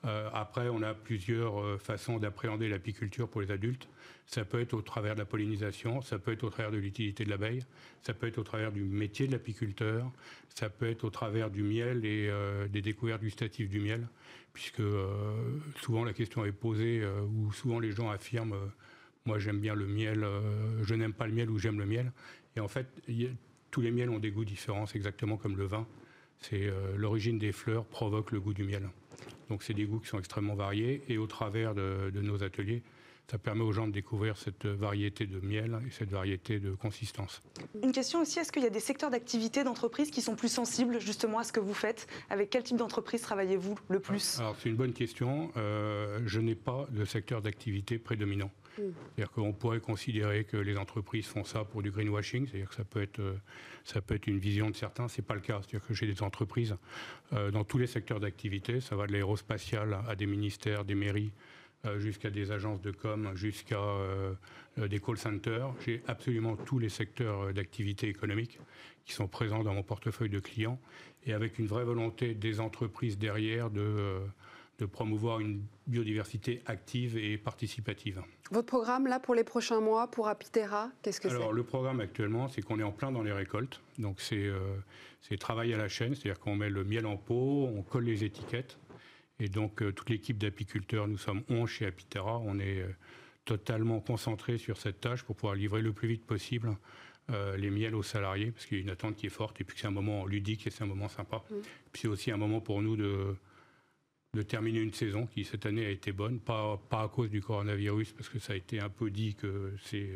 Après, 0.05 0.69
on 0.69 0.83
a 0.83 0.95
plusieurs 0.95 1.81
façons 1.81 2.19
d'appréhender 2.19 2.69
l'apiculture 2.69 3.28
pour 3.28 3.40
les 3.40 3.50
adultes. 3.50 3.88
Ça 4.26 4.45
peut 4.45 4.61
être 4.61 4.75
au 4.75 4.83
travers 4.83 5.14
de 5.14 5.19
la 5.19 5.25
pollinisation, 5.25 6.02
ça 6.02 6.19
peut 6.19 6.33
être 6.33 6.45
au 6.45 6.50
travers 6.50 6.71
de 6.71 6.76
l'utilité 6.76 7.25
de 7.25 7.31
l'abeille, 7.31 7.64
ça 8.02 8.14
peut 8.14 8.26
être 8.26 8.38
au 8.38 8.43
travers 8.43 8.73
du 8.73 8.83
métier 8.83 9.26
de 9.26 9.33
l'apiculteur, 9.33 10.11
ça 10.55 10.71
peut 10.71 10.88
être 10.88 11.05
au 11.05 11.11
travers 11.11 11.50
du 11.50 11.62
miel 11.62 12.05
et 12.05 12.31
des 12.71 12.81
découvertes 12.81 13.23
gustatives 13.23 13.69
du 13.69 13.81
miel 13.81 14.07
puisque 14.59 14.81
euh, 14.81 15.61
souvent 15.81 16.02
la 16.02 16.12
question 16.12 16.45
est 16.45 16.50
posée, 16.50 17.00
euh, 17.00 17.21
ou 17.23 17.52
souvent 17.52 17.78
les 17.78 17.93
gens 17.93 18.11
affirment 18.11 18.55
euh, 18.55 18.67
moi 19.25 19.38
j'aime 19.38 19.61
bien 19.61 19.76
le 19.76 19.87
miel, 19.87 20.26
je 20.83 20.95
n'aime 20.95 21.12
pas 21.12 21.26
le 21.26 21.35
miel 21.35 21.50
ou 21.50 21.59
j'aime 21.59 21.78
le 21.78 21.85
miel. 21.85 22.12
Et 22.57 22.61
en 22.61 22.69
fait, 22.69 22.87
tous 23.71 23.83
les 23.83 23.90
miels 23.90 24.09
ont 24.09 24.19
des 24.19 24.31
goûts 24.31 24.47
différents, 24.47 24.87
c'est 24.87 24.97
exactement 24.97 25.37
comme 25.37 25.59
le 25.59 25.67
vin. 25.67 25.87
C'est 26.40 26.73
l'origine 26.97 27.38
des 27.38 27.52
fleurs 27.52 27.85
provoque 27.85 28.33
le 28.33 28.40
goût 28.40 28.55
du 28.55 28.64
miel. 28.64 28.88
Donc 29.49 29.62
c'est 29.62 29.75
des 29.75 29.85
goûts 29.85 30.00
qui 30.00 30.09
sont 30.09 30.19
extrêmement 30.19 30.55
variés 30.55 31.02
et 31.09 31.19
au 31.19 31.26
travers 31.26 31.75
de 31.75 32.21
nos 32.21 32.43
ateliers, 32.43 32.83
ça 33.31 33.37
permet 33.37 33.62
aux 33.62 33.73
gens 33.73 33.87
de 33.87 33.93
découvrir 33.93 34.38
cette 34.38 34.64
variété 34.64 35.26
de 35.26 35.38
miel 35.40 35.78
et 35.87 35.90
cette 35.90 36.11
variété 36.11 36.61
de 36.61 36.73
consistance. 36.73 37.43
Une 37.83 37.93
question 37.93 38.23
aussi, 38.23 38.38
est-ce 38.38 38.50
qu'il 38.50 38.62
y 38.62 38.67
a 38.67 38.71
des 38.71 38.81
secteurs 38.81 39.11
d'activité 39.11 39.64
d'entreprise 39.64 40.11
qui 40.11 40.23
sont 40.23 40.35
plus 40.35 40.49
sensibles 40.49 40.99
justement 40.99 41.38
à 41.38 41.45
ce 41.45 41.52
que 41.52 41.61
vous 41.61 41.75
faites? 41.75 42.07
Avec 42.31 42.49
quel 42.49 42.62
type 42.62 42.78
d'entreprise 42.78 43.21
travaillez-vous 43.21 43.78
le 43.88 44.00
plus? 44.00 44.40
Alors 44.40 44.57
c'est 44.59 44.71
une 44.71 44.76
bonne 44.76 44.95
question. 44.95 45.50
Euh, 45.59 46.21
je 46.25 46.40
n'ai 46.40 46.55
pas 46.55 46.87
de 46.90 47.05
secteur 47.05 47.43
d'activité 47.43 47.99
prédominant. 47.99 48.50
C'est-à-dire 48.78 49.30
qu'on 49.32 49.52
pourrait 49.52 49.80
considérer 49.80 50.44
que 50.44 50.56
les 50.56 50.76
entreprises 50.76 51.26
font 51.26 51.44
ça 51.44 51.64
pour 51.64 51.82
du 51.82 51.90
greenwashing, 51.90 52.47
c'est-à-dire 52.47 52.68
que 52.68 52.75
ça 52.75 52.85
peut 52.85 53.02
être, 53.02 53.20
euh, 53.20 54.18
une 54.26 54.38
vision 54.38 54.70
de 54.70 54.76
certains, 54.76 55.08
c'est 55.08 55.23
pas 55.23 55.35
le 55.35 55.40
cas. 55.40 55.61
C'est-à-dire 55.62 55.87
que 55.87 55.94
j'ai 55.94 56.06
des 56.06 56.23
entreprises 56.23 56.76
euh, 57.32 57.50
dans 57.50 57.64
tous 57.64 57.78
les 57.78 57.87
secteurs 57.87 58.20
d'activité, 58.20 58.80
ça 58.80 58.97
va 58.97 59.06
de 59.06 59.12
l'aérospatial 59.12 59.99
à 60.06 60.14
des 60.14 60.26
ministères, 60.26 60.85
des 60.85 60.94
mairies, 60.94 61.32
euh, 61.85 61.99
jusqu'à 61.99 62.30
des 62.30 62.50
agences 62.50 62.80
de 62.80 62.90
com, 62.90 63.30
jusqu'à 63.35 63.80
des 64.76 65.00
call 65.00 65.18
centers. 65.18 65.73
J'ai 65.85 66.02
absolument 66.06 66.56
tous 66.56 66.78
les 66.78 66.88
secteurs 66.88 67.52
d'activité 67.52 68.08
économique 68.08 68.58
qui 69.04 69.12
sont 69.12 69.28
présents 69.28 69.62
dans 69.62 69.75
mon 69.75 69.82
portefeuille 69.82 70.28
de 70.28 70.40
clients 70.40 70.78
et 71.25 71.32
avec 71.32 71.58
une 71.58 71.66
vraie 71.66 71.85
volonté 71.85 72.35
des 72.35 72.61
entreprises 72.61 73.18
derrière 73.18 73.70
de, 73.70 74.20
de 74.78 74.87
promouvoir 74.87 75.40
une 75.40 75.62
biodiversité 75.87 76.62
active 76.66 77.16
et 77.16 77.37
participative. 77.37 78.23
Votre 78.50 78.67
programme, 78.67 79.07
là, 79.07 79.21
pour 79.21 79.35
les 79.35 79.45
prochains 79.45 79.81
mois, 79.81 80.11
pour 80.11 80.28
Apitera, 80.28 80.90
qu'est-ce 81.02 81.21
que 81.21 81.28
c'est 81.28 81.35
Alors, 81.35 81.52
le 81.52 81.62
programme 81.62 82.00
actuellement, 82.00 82.49
c'est 82.49 82.62
qu'on 82.62 82.78
est 82.78 82.85
en 82.85 82.93
plein 82.93 83.12
dans 83.12 83.23
les 83.23 83.33
récoltes. 83.33 83.81
Donc, 83.99 84.21
c'est 84.21 84.50
travail 85.38 85.75
à 85.75 85.76
la 85.76 85.88
chaîne, 85.88 86.14
c'est-à-dire 86.14 86.40
qu'on 86.40 86.57
met 86.57 86.71
le 86.71 86.85
miel 86.85 87.07
en 87.07 87.17
pot, 87.17 87.69
on 87.75 87.83
colle 87.83 88.05
les 88.05 88.25
étiquettes. 88.25 88.78
Et 89.40 89.49
donc, 89.49 89.83
euh, 89.83 89.93
toute 89.93 90.11
l'équipe 90.11 90.38
d'apiculteurs, 90.38 91.07
nous 91.07 91.19
sommes 91.19 91.43
11 91.49 91.69
chez 91.69 91.87
Apitera. 91.87 92.38
On 92.38 92.59
est 92.59 92.81
euh, 92.81 92.88
totalement 93.45 94.00
concentré 94.00 94.59
sur 94.59 94.76
cette 94.78 95.00
tâche 95.00 95.23
pour 95.23 95.37
pouvoir 95.37 95.55
livrer 95.55 95.81
le 95.81 95.93
plus 95.93 96.09
vite 96.09 96.26
possible 96.26 96.76
euh, 97.31 97.57
les 97.57 97.71
miels 97.71 97.95
aux 97.95 98.02
salariés, 98.02 98.50
parce 98.50 98.67
qu'il 98.67 98.78
y 98.78 98.81
a 98.81 98.85
une 98.85 98.90
attente 98.90 99.17
qui 99.17 99.26
est 99.26 99.31
forte, 99.31 99.61
et 99.61 99.64
puis 99.64 99.76
c'est 99.78 99.87
un 99.87 99.93
moment 99.93 100.26
ludique 100.26 100.67
et 100.67 100.71
c'est 100.71 100.83
un 100.83 100.87
moment 100.87 101.09
sympa. 101.09 101.43
Mm. 101.50 101.55
Puis 101.93 102.02
c'est 102.02 102.09
aussi 102.09 102.31
un 102.31 102.37
moment 102.37 102.61
pour 102.61 102.83
nous 102.83 102.97
de, 102.97 103.37
de 104.35 104.42
terminer 104.42 104.80
une 104.80 104.92
saison 104.92 105.26
qui 105.26 105.44
cette 105.44 105.66
année 105.66 105.87
a 105.87 105.90
été 105.90 106.12
bonne, 106.12 106.38
pas, 106.40 106.80
pas 106.90 107.02
à 107.02 107.08
cause 107.08 107.30
du 107.30 107.40
coronavirus, 107.40 108.12
parce 108.12 108.28
que 108.28 108.38
ça 108.38 108.52
a 108.52 108.56
été 108.56 108.80
un 108.80 108.90
peu 108.90 109.11
dit 109.11 109.35
que 109.35 109.73
c'est 109.85 110.11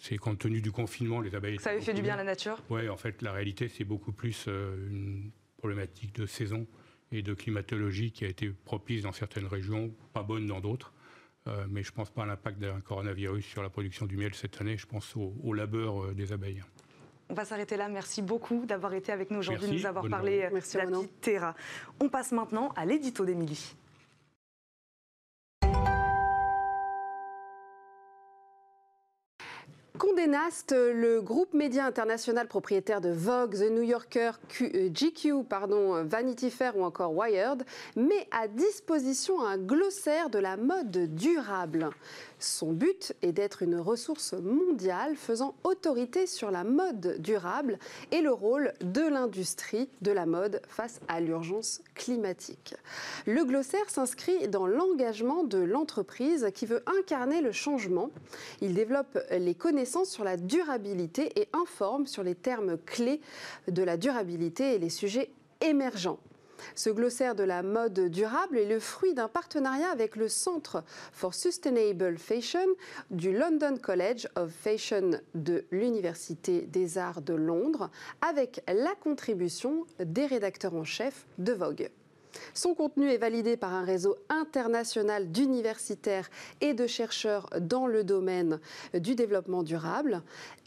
c'est 0.00 0.16
compte 0.16 0.40
tenu 0.40 0.60
du 0.60 0.72
confinement, 0.72 1.20
les 1.20 1.34
abeilles. 1.34 1.60
Ça 1.60 1.70
avait 1.70 1.80
fait 1.80 1.94
du 1.94 2.02
bien 2.02 2.14
à 2.14 2.16
la 2.16 2.24
nature? 2.24 2.58
Oui, 2.70 2.88
en 2.88 2.96
fait, 2.96 3.22
la 3.22 3.30
réalité, 3.30 3.68
c'est 3.68 3.84
beaucoup 3.84 4.10
plus 4.10 4.48
une 4.48 5.30
problématique 5.58 6.12
de 6.16 6.26
saison 6.26 6.66
et 7.12 7.22
de 7.22 7.34
climatologie 7.34 8.10
qui 8.10 8.24
a 8.24 8.28
été 8.28 8.50
propice 8.50 9.02
dans 9.02 9.12
certaines 9.12 9.46
régions, 9.46 9.94
pas 10.12 10.24
bonne 10.24 10.46
dans 10.46 10.60
d'autres. 10.60 10.92
Euh, 11.46 11.66
mais 11.68 11.82
je 11.82 11.90
ne 11.90 11.94
pense 11.94 12.10
pas 12.10 12.22
à 12.22 12.26
l'impact 12.26 12.58
d'un 12.58 12.80
coronavirus 12.80 13.44
sur 13.44 13.62
la 13.62 13.70
production 13.70 14.06
du 14.06 14.16
miel 14.16 14.34
cette 14.34 14.60
année. 14.60 14.76
Je 14.76 14.86
pense 14.86 15.14
au, 15.16 15.52
labeur 15.52 16.04
euh, 16.04 16.14
des 16.14 16.32
abeilles. 16.32 16.62
On 17.32 17.34
va 17.34 17.46
s'arrêter 17.46 17.78
là. 17.78 17.88
Merci 17.88 18.20
beaucoup 18.20 18.66
d'avoir 18.66 18.92
été 18.92 19.10
avec 19.10 19.30
nous 19.30 19.38
aujourd'hui, 19.38 19.66
de 19.66 19.72
nous 19.72 19.86
avoir 19.86 20.06
parlé 20.06 20.42
euh, 20.42 20.50
de 20.50 20.78
la 20.78 20.84
petite 20.84 21.20
Terra. 21.22 21.54
On 21.98 22.10
passe 22.10 22.30
maintenant 22.30 22.68
à 22.76 22.84
l'édito 22.84 23.24
d'Émilie. 23.24 23.74
Condé 29.98 30.26
Nast, 30.26 30.72
le 30.72 31.22
groupe 31.22 31.54
média 31.54 31.86
international 31.86 32.48
propriétaire 32.48 33.00
de 33.00 33.10
Vogue, 33.10 33.54
The 33.54 33.70
New 33.70 33.82
Yorker, 33.82 34.32
GQ, 34.50 35.32
euh, 35.32 35.42
pardon, 35.42 36.04
Vanity 36.04 36.50
Fair 36.50 36.76
ou 36.76 36.84
encore 36.84 37.14
Wired, 37.16 37.64
met 37.96 38.28
à 38.30 38.46
disposition 38.46 39.42
un 39.42 39.56
glossaire 39.56 40.28
de 40.28 40.38
la 40.38 40.58
mode 40.58 41.14
durable. 41.14 41.88
Son 42.42 42.72
but 42.72 43.14
est 43.22 43.30
d'être 43.30 43.62
une 43.62 43.76
ressource 43.76 44.32
mondiale 44.32 45.14
faisant 45.14 45.54
autorité 45.62 46.26
sur 46.26 46.50
la 46.50 46.64
mode 46.64 47.20
durable 47.20 47.78
et 48.10 48.20
le 48.20 48.32
rôle 48.32 48.72
de 48.80 49.02
l'industrie 49.02 49.88
de 50.00 50.10
la 50.10 50.26
mode 50.26 50.60
face 50.66 51.00
à 51.06 51.20
l'urgence 51.20 51.82
climatique. 51.94 52.74
Le 53.26 53.44
glossaire 53.44 53.88
s'inscrit 53.88 54.48
dans 54.48 54.66
l'engagement 54.66 55.44
de 55.44 55.58
l'entreprise 55.58 56.48
qui 56.52 56.66
veut 56.66 56.82
incarner 56.98 57.42
le 57.42 57.52
changement. 57.52 58.10
Il 58.60 58.74
développe 58.74 59.18
les 59.30 59.54
connaissances 59.54 60.10
sur 60.10 60.24
la 60.24 60.36
durabilité 60.36 61.40
et 61.40 61.48
informe 61.52 62.08
sur 62.08 62.24
les 62.24 62.34
termes 62.34 62.76
clés 62.76 63.20
de 63.68 63.84
la 63.84 63.96
durabilité 63.96 64.74
et 64.74 64.78
les 64.80 64.90
sujets 64.90 65.30
émergents. 65.60 66.18
Ce 66.74 66.90
glossaire 66.90 67.34
de 67.34 67.42
la 67.42 67.62
mode 67.62 68.08
durable 68.10 68.58
est 68.58 68.68
le 68.68 68.80
fruit 68.80 69.14
d'un 69.14 69.28
partenariat 69.28 69.88
avec 69.90 70.16
le 70.16 70.28
Centre 70.28 70.84
for 71.12 71.34
Sustainable 71.34 72.18
Fashion 72.18 72.66
du 73.10 73.36
London 73.36 73.76
College 73.80 74.28
of 74.36 74.50
Fashion 74.50 75.20
de 75.34 75.64
l'Université 75.70 76.62
des 76.62 76.98
Arts 76.98 77.22
de 77.22 77.34
Londres, 77.34 77.90
avec 78.20 78.62
la 78.68 78.94
contribution 79.00 79.86
des 79.98 80.26
rédacteurs 80.26 80.74
en 80.74 80.84
chef 80.84 81.26
de 81.38 81.52
Vogue. 81.52 81.90
Son 82.54 82.74
contenu 82.74 83.10
est 83.10 83.18
validé 83.18 83.56
par 83.56 83.72
un 83.72 83.84
réseau 83.84 84.16
international 84.28 85.30
d'universitaires 85.30 86.30
et 86.60 86.74
de 86.74 86.86
chercheurs 86.86 87.48
dans 87.60 87.86
le 87.86 88.04
domaine 88.04 88.60
du 88.94 89.14
développement 89.14 89.62
durable 89.62 90.22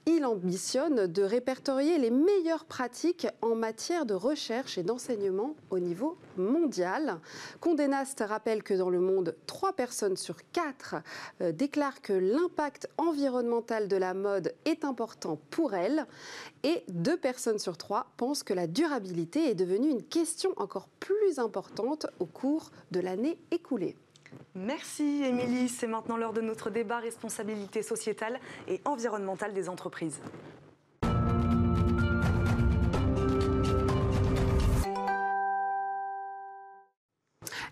il 0.07 0.23
ambitionne 0.23 1.07
de 1.07 1.23
répertorier 1.23 1.97
les 1.97 2.11
meilleures 2.11 2.65
pratiques 2.65 3.27
en 3.41 3.55
matière 3.55 4.05
de 4.05 4.13
recherche 4.13 4.77
et 4.77 4.83
d'enseignement 4.83 5.55
au 5.71 5.79
niveau 5.79 6.17
mondial. 6.37 7.19
Condé 7.59 7.87
Nast 7.87 8.23
rappelle 8.25 8.61
que 8.61 8.75
dans 8.75 8.91
le 8.91 8.99
monde, 8.99 9.35
trois 9.47 9.73
personnes 9.73 10.17
sur 10.17 10.37
quatre 10.51 10.95
euh, 11.41 11.51
déclarent 11.51 12.01
que 12.01 12.13
l'impact 12.13 12.87
environnemental 12.97 13.87
de 13.87 13.95
la 13.95 14.13
mode 14.13 14.53
est 14.65 14.85
important 14.85 15.39
pour 15.49 15.73
elles 15.73 16.05
et 16.63 16.83
deux 16.89 17.17
personnes 17.17 17.59
sur 17.59 17.77
trois 17.77 18.11
pensent 18.17 18.43
que 18.43 18.53
la 18.53 18.67
durabilité 18.67 19.49
est 19.49 19.55
devenue 19.55 19.89
une 19.89 20.03
question 20.03 20.53
encore 20.57 20.87
plus 20.99 21.39
importante 21.39 21.54
au 22.19 22.25
cours 22.25 22.71
de 22.91 22.99
l'année 22.99 23.37
écoulée. 23.51 23.95
Merci 24.55 25.23
Émilie. 25.23 25.69
C'est 25.69 25.87
maintenant 25.87 26.17
l'heure 26.17 26.33
de 26.33 26.41
notre 26.41 26.69
débat 26.69 26.99
responsabilité 26.99 27.81
sociétale 27.81 28.39
et 28.67 28.81
environnementale 28.85 29.53
des 29.53 29.69
entreprises. 29.69 30.19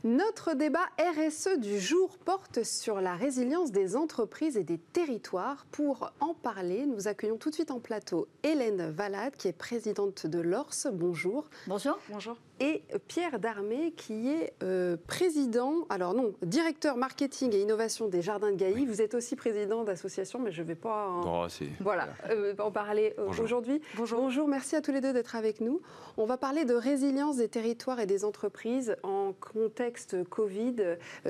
Notre 0.05 0.53
débat 0.53 0.89
RSE 0.99 1.59
du 1.59 1.79
jour 1.79 2.17
porte 2.17 2.65
sur 2.65 2.99
la 2.99 3.15
résilience 3.15 3.71
des 3.71 3.95
entreprises 3.95 4.57
et 4.57 4.65
des 4.65 4.77
territoires. 4.77 5.65
Pour 5.71 6.11
en 6.19 6.33
parler, 6.33 6.85
nous 6.85 7.07
accueillons 7.07 7.37
tout 7.37 7.49
de 7.49 7.55
suite 7.55 7.71
en 7.71 7.79
plateau 7.79 8.27
Hélène 8.43 8.91
Valade, 8.91 9.37
qui 9.37 9.47
est 9.47 9.57
présidente 9.57 10.27
de 10.27 10.39
l'ORS. 10.39 10.91
Bonjour. 10.91 11.49
Bonjour. 11.67 11.97
Bonjour 12.09 12.37
et 12.63 12.81
Pierre 13.09 13.39
Darmé, 13.39 13.91
qui 13.91 14.29
est 14.29 14.53
euh, 14.63 14.95
président, 15.05 15.85
alors 15.89 16.13
non, 16.13 16.33
directeur 16.41 16.95
marketing 16.95 17.53
et 17.53 17.59
innovation 17.59 18.07
des 18.07 18.21
Jardins 18.21 18.51
de 18.51 18.55
Gailly. 18.55 18.85
Vous 18.85 19.01
êtes 19.01 19.15
aussi 19.15 19.35
président 19.35 19.83
d'association, 19.83 20.39
mais 20.39 20.53
je 20.53 20.61
ne 20.61 20.67
vais 20.67 20.75
pas 20.75 21.09
en, 21.09 21.47
voilà, 21.81 22.07
euh, 22.29 22.55
en 22.59 22.71
parler 22.71 23.15
euh, 23.19 23.27
aujourd'hui. 23.27 23.81
Bonjour. 23.97 24.21
Bonjour, 24.21 24.47
merci 24.47 24.77
à 24.77 24.81
tous 24.81 24.93
les 24.93 25.01
deux 25.01 25.11
d'être 25.11 25.35
avec 25.35 25.59
nous. 25.59 25.81
On 26.15 26.25
va 26.25 26.37
parler 26.37 26.63
de 26.63 26.73
résilience 26.73 27.35
des 27.35 27.49
territoires 27.49 27.99
et 27.99 28.05
des 28.05 28.23
entreprises 28.23 28.95
en 29.03 29.33
contexte 29.33 30.23
Covid. 30.29 30.75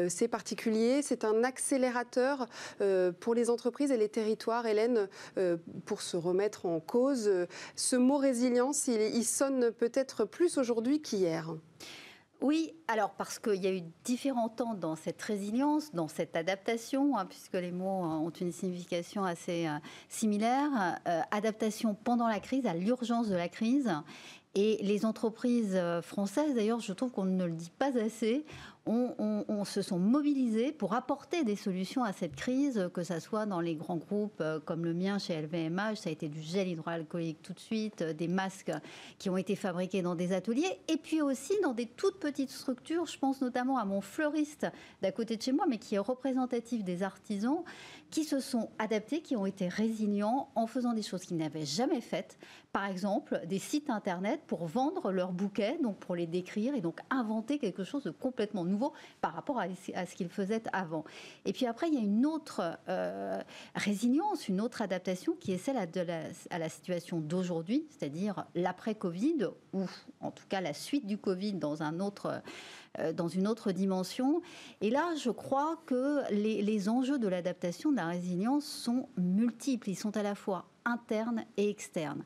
c'est 0.10 0.28
particulier, 0.28 1.02
c'est 1.02 1.24
un 1.24 1.44
accélérateur 1.44 2.48
pour 3.22 3.34
les 3.34 3.50
entreprises 3.50 3.92
et 3.92 3.98
les 3.98 4.10
territoires. 4.10 4.68
Hélène, 4.68 5.08
pour 5.86 6.02
se 6.02 6.18
remettre 6.18 6.66
en 6.66 6.80
cause, 6.82 7.32
ce 7.76 7.96
mot 7.96 8.18
résilience, 8.18 8.88
il, 8.88 9.02
il 9.02 9.24
sonne 9.24 9.72
peut-être 9.72 10.26
plus 10.26 10.58
aujourd'hui 10.58 11.02
Oui, 12.44 12.74
alors 12.90 13.12
parce 13.12 13.40
qu'il 13.40 13.64
y 13.64 13.68
a 13.68 13.74
eu 13.74 13.84
différents 14.04 14.50
temps 14.50 14.74
dans 14.74 14.98
cette 14.98 15.22
résilience, 15.22 15.94
dans 15.94 16.10
cette 16.10 16.36
adaptation, 16.36 17.18
hein, 17.18 17.26
puisque 17.26 17.54
les 17.54 17.72
mots 17.72 18.04
ont 18.04 18.32
une 18.32 18.52
signification 18.52 19.24
assez 19.24 19.66
euh, 19.66 19.78
similaire. 20.10 21.00
Euh, 21.08 21.22
adaptation 21.32 21.96
pendant 21.96 22.28
la 22.28 22.42
crise, 22.42 22.66
à 22.66 22.74
l'urgence 22.74 23.30
de 23.30 23.36
la 23.36 23.48
crise. 23.48 23.90
Et 24.56 24.78
les 24.84 25.06
entreprises 25.06 25.74
euh, 25.74 26.02
françaises, 26.02 26.54
d'ailleurs, 26.54 26.82
je 26.82 26.92
trouve 26.92 27.12
qu'on 27.12 27.24
ne 27.24 27.46
le 27.46 27.54
dit 27.54 27.72
pas 27.80 27.98
assez, 27.98 28.46
on, 28.86 29.64
se 29.66 29.82
sont 29.82 29.98
mobilisés 29.98 30.74
pour 30.74 30.94
apporter 30.94 31.46
des 31.46 31.56
solutions 31.56 32.04
à 32.04 32.12
cette 32.12 32.36
crise, 32.36 32.90
que 32.94 33.04
ce 33.04 33.20
soit 33.22 33.46
dans 33.46 33.62
les 33.62 33.76
grands 33.76 33.96
groupes 33.96 34.42
euh, 34.42 34.60
comme 34.60 34.84
le 34.84 34.94
mien 34.94 35.20
chez 35.20 35.42
LVMH, 35.42 35.96
ça 35.96 36.10
a 36.10 36.12
été 36.12 36.28
du 36.28 36.42
gel 36.42 36.68
hydroalcoolique 36.68 37.42
tout 37.42 37.54
de 37.54 37.60
suite, 37.60 38.02
euh, 38.02 38.14
des 38.14 38.28
masques 38.28 38.74
qui 39.20 39.30
ont 39.30 39.38
été 39.38 39.56
fabriqués 39.56 40.02
dans 40.02 40.16
des 40.16 40.34
ateliers, 40.34 40.80
et 40.90 40.98
puis 40.98 41.22
aussi 41.22 41.54
dans 41.62 41.74
des 41.74 41.86
toutes 41.86 42.20
petites 42.20 42.50
structures. 42.50 43.06
Je 43.06 43.18
pense 43.18 43.42
notamment 43.42 43.78
à 43.78 43.86
mon 43.86 44.02
fleuriste 44.02 44.68
d'à 45.02 45.14
côté 45.14 45.38
de 45.38 45.42
chez 45.42 45.54
moi, 45.54 45.66
mais 45.70 45.78
qui 45.78 45.96
est 45.96 46.00
représentatif 46.00 46.84
des 46.84 47.04
artisans, 47.04 47.64
qui 48.10 48.26
se 48.26 48.42
sont 48.42 48.70
adaptés, 48.80 49.22
qui 49.22 49.38
ont 49.38 49.46
été 49.46 49.70
résilients 49.70 50.50
en 50.56 50.68
faisant 50.68 50.94
des 50.94 51.02
choses 51.02 51.24
qu'ils 51.24 51.38
n'avaient 51.38 51.66
jamais 51.66 52.02
faites. 52.02 52.38
Par 52.74 52.86
exemple, 52.86 53.42
des 53.48 53.60
sites 53.60 53.90
internet 53.90 54.42
pour 54.46 54.66
vendre 54.66 55.12
leurs 55.12 55.32
bouquets, 55.32 55.78
donc 55.82 55.98
pour 55.98 56.16
les 56.16 56.28
décrire 56.28 56.76
et 56.76 56.82
donc 56.82 57.00
inventer 57.10 57.60
quelque 57.60 57.84
chose 57.84 58.04
de 58.04 58.12
complètement 58.12 58.66
par 59.22 59.34
rapport 59.34 59.60
à, 59.60 59.68
ce 60.06 60.16
qu'ils 60.16 60.30
faisaient 60.30 60.64
avant. 60.74 61.04
Et 61.46 61.54
puis 61.54 61.66
après, 61.66 61.88
il 61.88 61.96
y 61.96 61.98
a 61.98 62.02
une 62.02 62.26
autre 62.26 62.78
euh, 62.90 63.42
résilience, 63.76 64.48
une 64.48 64.62
autre 64.62 64.82
adaptation 64.82 65.34
qui 65.40 65.54
est 65.54 65.58
celle 65.58 65.78
à, 65.78 66.58
la, 66.58 66.70
situation 66.70 67.20
d'aujourd'hui, 67.20 67.86
c'est-à-dire 67.90 68.46
l'après-Covid, 68.56 69.48
ou 69.74 69.86
en 70.22 70.32
tout 70.32 70.46
cas 70.50 70.62
la 70.62 70.74
suite 70.74 71.06
du 71.06 71.18
Covid 71.18 71.54
dans 71.54 71.82
euh, 71.82 73.14
une 73.34 73.48
autre 73.48 73.72
dimension. 73.72 74.42
Et 74.82 74.90
là, 74.90 75.16
je 75.16 75.30
crois 75.30 75.80
que 75.86 76.22
les 76.32 76.90
enjeux 76.90 77.20
de 77.20 77.28
l'adaptation, 77.28 77.92
de 77.92 77.98
la 77.98 78.08
résilience 78.08 78.66
sont 78.66 79.10
multiples. 79.18 79.90
Ils 79.90 79.96
sont 79.96 80.16
à 80.18 80.24
la 80.24 80.36
fois 80.36 80.66
internes 80.86 81.46
et 81.58 81.70
externes 81.70 82.24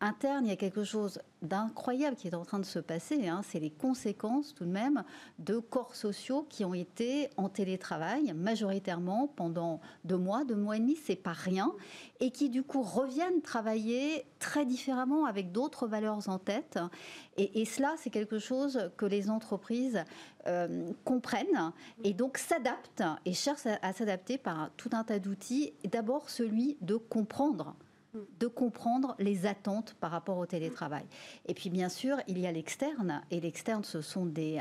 interne, 0.00 0.46
il 0.46 0.50
y 0.50 0.52
a 0.52 0.56
quelque 0.56 0.84
chose 0.84 1.20
d'incroyable 1.42 2.16
qui 2.16 2.28
est 2.28 2.34
en 2.34 2.44
train 2.44 2.58
de 2.58 2.64
se 2.64 2.78
passer. 2.78 3.28
Hein. 3.28 3.42
C'est 3.44 3.60
les 3.60 3.70
conséquences 3.70 4.54
tout 4.54 4.64
de 4.64 4.70
même 4.70 5.04
de 5.38 5.58
corps 5.58 5.94
sociaux 5.94 6.46
qui 6.48 6.64
ont 6.64 6.74
été 6.74 7.30
en 7.36 7.48
télétravail 7.48 8.32
majoritairement 8.34 9.28
pendant 9.28 9.80
deux 10.04 10.16
mois, 10.16 10.44
deux 10.44 10.56
mois 10.56 10.76
et 10.76 10.80
demi, 10.80 10.96
c'est 10.96 11.16
pas 11.16 11.32
rien, 11.32 11.72
et 12.20 12.30
qui 12.30 12.48
du 12.48 12.62
coup 12.62 12.82
reviennent 12.82 13.42
travailler 13.42 14.24
très 14.38 14.64
différemment 14.64 15.26
avec 15.26 15.52
d'autres 15.52 15.86
valeurs 15.86 16.28
en 16.28 16.38
tête. 16.38 16.78
Et, 17.36 17.64
cela, 17.64 17.94
c'est 17.96 18.10
quelque 18.10 18.38
chose 18.38 18.90
que 18.98 19.06
les 19.06 19.30
entreprises 19.30 20.04
euh, 20.46 20.90
comprennent 21.04 21.72
et 22.04 22.12
donc 22.12 22.36
s'adaptent 22.36 23.02
et 23.24 23.32
cherchent 23.32 23.66
à 23.80 23.92
s'adapter 23.94 24.36
par 24.36 24.70
tout 24.76 24.90
un 24.92 25.04
tas 25.04 25.18
d'outils. 25.18 25.72
D'abord 25.90 26.28
celui 26.28 26.76
de 26.82 26.96
comprendre 26.96 27.74
de 28.38 28.46
comprendre 28.46 29.14
les 29.18 29.46
attentes 29.46 29.94
par 30.00 30.10
rapport 30.10 30.38
au 30.38 30.46
télétravail. 30.46 31.04
Et 31.46 31.54
puis 31.54 31.70
bien 31.70 31.88
sûr, 31.88 32.16
il 32.26 32.38
y 32.38 32.46
a 32.46 32.52
l'externe, 32.52 33.22
et 33.30 33.40
l'externe, 33.40 33.84
ce 33.84 34.00
sont 34.00 34.26
des, 34.26 34.60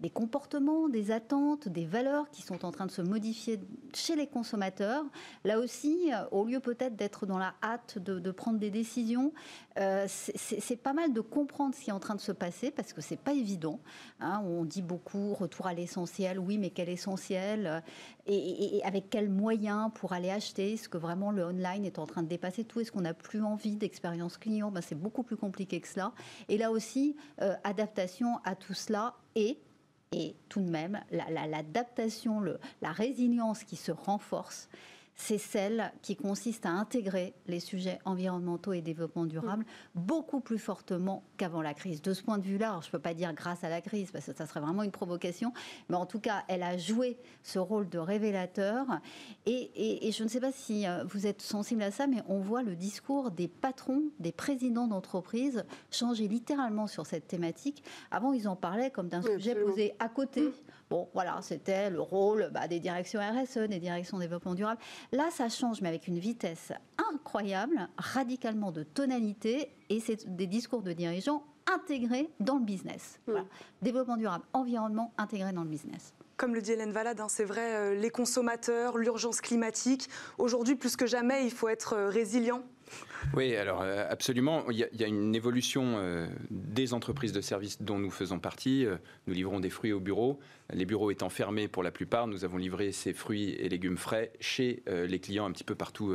des 0.00 0.10
comportements, 0.10 0.88
des 0.88 1.10
attentes, 1.10 1.68
des 1.68 1.84
valeurs 1.84 2.30
qui 2.30 2.42
sont 2.42 2.64
en 2.64 2.70
train 2.70 2.86
de 2.86 2.90
se 2.90 3.02
modifier 3.02 3.58
chez 3.94 4.14
les 4.14 4.28
consommateurs. 4.28 5.04
Là 5.44 5.58
aussi, 5.58 6.12
euh, 6.12 6.24
au 6.30 6.44
lieu 6.44 6.60
peut-être 6.60 6.94
d'être 6.94 7.26
dans 7.26 7.38
la 7.38 7.54
hâte 7.62 7.98
de, 7.98 8.30
prendre 8.30 8.58
des 8.58 8.70
décisions, 8.70 9.32
euh, 9.78 10.06
c'est 10.08 10.76
pas 10.76 10.92
mal 10.92 11.12
de 11.12 11.20
comprendre 11.20 11.74
ce 11.74 11.80
qui 11.80 11.90
est 11.90 11.92
en 11.92 11.98
train 11.98 12.14
de 12.14 12.20
se 12.20 12.32
passer 12.32 12.70
parce 12.70 12.92
que 12.92 13.00
c'est 13.00 13.16
pas 13.18 13.32
évident. 13.32 13.80
Hein. 14.20 14.42
On 14.44 14.64
dit 14.64 14.82
beaucoup 14.82 15.34
retour 15.34 15.66
à 15.66 15.74
l'essentiel, 15.74 16.38
oui, 16.38 16.58
mais 16.58 16.70
quel 16.70 16.88
essentiel 16.88 17.66
euh, 17.66 17.80
et, 18.26 18.80
avec 18.84 19.10
quels 19.10 19.30
moyens 19.30 19.90
pour 19.94 20.12
aller 20.12 20.30
acheter? 20.30 20.74
Est-ce 20.74 20.88
que 20.88 20.98
vraiment 20.98 21.32
le 21.32 21.44
online 21.44 21.84
est 21.84 21.98
en 21.98 22.06
train 22.06 22.22
de 22.22 22.28
dépasser 22.28 22.64
tout 22.64 22.80
Qu'on 22.90 23.02
n'a 23.02 23.14
plus 23.14 23.42
envie 23.42 23.76
d'expérience 23.76 24.38
client 24.38 24.70
ben, 24.70 24.80
C'est 24.80 24.94
beaucoup 24.94 25.22
plus 25.22 25.36
compliqué 25.36 25.80
que 25.80 25.88
cela. 25.88 26.12
Et 26.48 26.58
là 26.58 26.70
aussi, 26.70 27.16
adaptation 27.64 28.38
à 28.44 28.54
tout 28.54 28.74
cela 28.74 29.14
et 29.34 29.58
et 30.12 30.36
tout 30.48 30.62
de 30.62 30.70
même, 30.70 31.00
l'adaptation, 31.10 32.42
la 32.80 32.92
résilience 32.92 33.64
qui 33.64 33.76
se 33.76 33.92
renforce, 33.92 34.70
c'est 35.20 35.36
celle 35.36 35.92
qui 36.00 36.14
consiste 36.14 36.64
à 36.64 36.70
intégrer 36.70 37.34
les 37.48 37.58
sujets 37.58 37.98
environnementaux 38.04 38.72
et 38.72 38.80
développement 38.80 39.26
durable 39.26 39.64
beaucoup 39.96 40.38
plus 40.38 40.58
fortement 40.58 41.24
qu'avant 41.36 41.60
la 41.60 41.74
crise. 41.74 42.00
De 42.00 42.14
ce 42.14 42.22
point 42.22 42.38
de 42.38 42.44
vue-là, 42.44 42.78
je 42.82 42.86
ne 42.86 42.92
peux 42.92 43.00
pas 43.00 43.14
dire 43.14 43.34
grâce 43.34 43.64
à 43.64 43.68
la 43.68 43.80
crise, 43.80 44.12
parce 44.12 44.26
que 44.26 44.32
ça 44.34 44.46
serait 44.46 44.60
vraiment 44.60 44.84
une 44.84 44.92
provocation, 44.92 45.52
mais 45.88 45.96
en 45.96 46.06
tout 46.06 46.20
cas, 46.20 46.44
elle 46.46 46.62
a 46.62 46.78
joué 46.78 47.18
ce 47.42 47.58
rôle 47.58 47.88
de 47.88 47.98
révélateur. 47.98 48.86
Et, 49.44 50.08
je 50.12 50.22
ne 50.22 50.28
sais 50.28 50.40
pas 50.40 50.52
si 50.52 50.86
euh, 50.86 51.02
vous 51.04 51.26
êtes 51.26 51.42
sensible 51.42 51.82
à 51.82 51.90
ça, 51.90 52.06
mais 52.06 52.22
on 52.28 52.38
voit 52.38 52.62
le 52.62 52.76
discours 52.76 53.32
des 53.32 53.48
patrons, 53.48 54.04
des 54.20 54.32
présidents 54.32 54.86
d'entreprise 54.86 55.64
changer 55.90 56.28
littéralement 56.28 56.86
sur 56.86 57.06
cette 57.06 57.26
thématique. 57.26 57.82
Avant, 58.12 58.32
ils 58.32 58.46
en 58.46 58.54
parlaient 58.54 58.92
comme 58.92 59.08
d'un 59.08 59.22
sujet 59.22 59.56
posé 59.56 59.94
à 59.98 60.08
côté. 60.08 60.52
Bon, 60.90 61.08
voilà, 61.12 61.40
c'était 61.42 61.90
le 61.90 62.00
rôle 62.00 62.50
bah, 62.52 62.66
des 62.66 62.80
directions 62.80 63.20
RSE, 63.20 63.68
des 63.68 63.78
directions 63.78 64.18
développement 64.18 64.54
durable. 64.54 64.80
Là, 65.12 65.30
ça 65.30 65.48
change, 65.48 65.80
mais 65.80 65.88
avec 65.88 66.06
une 66.06 66.18
vitesse 66.18 66.72
incroyable, 67.12 67.88
radicalement 67.96 68.72
de 68.72 68.82
tonalité, 68.82 69.70
et 69.88 70.00
c'est 70.00 70.36
des 70.36 70.46
discours 70.46 70.82
de 70.82 70.92
dirigeants 70.92 71.42
intégrés 71.66 72.30
dans 72.40 72.56
le 72.56 72.64
business. 72.64 73.18
Hmm. 73.26 73.42
Développement 73.82 74.16
durable, 74.16 74.44
environnement 74.52 75.12
intégré 75.16 75.52
dans 75.52 75.62
le 75.62 75.70
business 75.70 76.14
comme 76.38 76.54
le 76.54 76.62
dit 76.62 76.70
Hélène 76.70 76.92
Valade, 76.92 77.20
hein, 77.20 77.26
c'est 77.28 77.44
vrai, 77.44 77.74
euh, 77.74 77.94
les 77.96 78.10
consommateurs, 78.10 78.96
l'urgence 78.96 79.40
climatique. 79.40 80.08
Aujourd'hui, 80.38 80.76
plus 80.76 80.94
que 80.94 81.04
jamais, 81.04 81.44
il 81.44 81.50
faut 81.50 81.68
être 81.68 81.94
euh, 81.94 82.08
résilient 82.08 82.62
oui, 83.34 83.56
alors 83.56 83.82
euh, 83.82 84.06
absolument. 84.08 84.64
Il 84.70 84.78
y, 84.78 85.04
a, 85.04 85.06
une 85.06 85.34
évolution 85.34 85.96
euh, 85.98 86.26
des 86.50 86.94
entreprises 86.94 87.32
de 87.32 87.40
services 87.40 87.82
dont 87.82 87.98
nous 87.98 88.10
faisons 88.10 88.38
partie. 88.38 88.86
Euh, 88.86 88.96
nous 89.26 89.34
livrons 89.34 89.60
des 89.60 89.70
fruits 89.70 89.92
au 89.92 90.00
bureau. 90.00 90.38
Les 90.72 90.84
bureaux 90.84 91.10
étant 91.10 91.28
fermés 91.28 91.68
pour 91.68 91.82
la 91.82 91.90
plupart, 91.90 92.26
nous 92.26 92.44
avons 92.44 92.56
livré 92.56 92.92
ces 92.92 93.12
fruits 93.12 93.50
et 93.50 93.68
légumes 93.68 93.96
frais 93.96 94.32
chez 94.38 94.82
les 94.86 95.18
clients 95.18 95.46
un 95.46 95.52
petit 95.52 95.64
peu 95.64 95.74
partout 95.74 96.14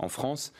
en 0.00 0.08
France. 0.08 0.52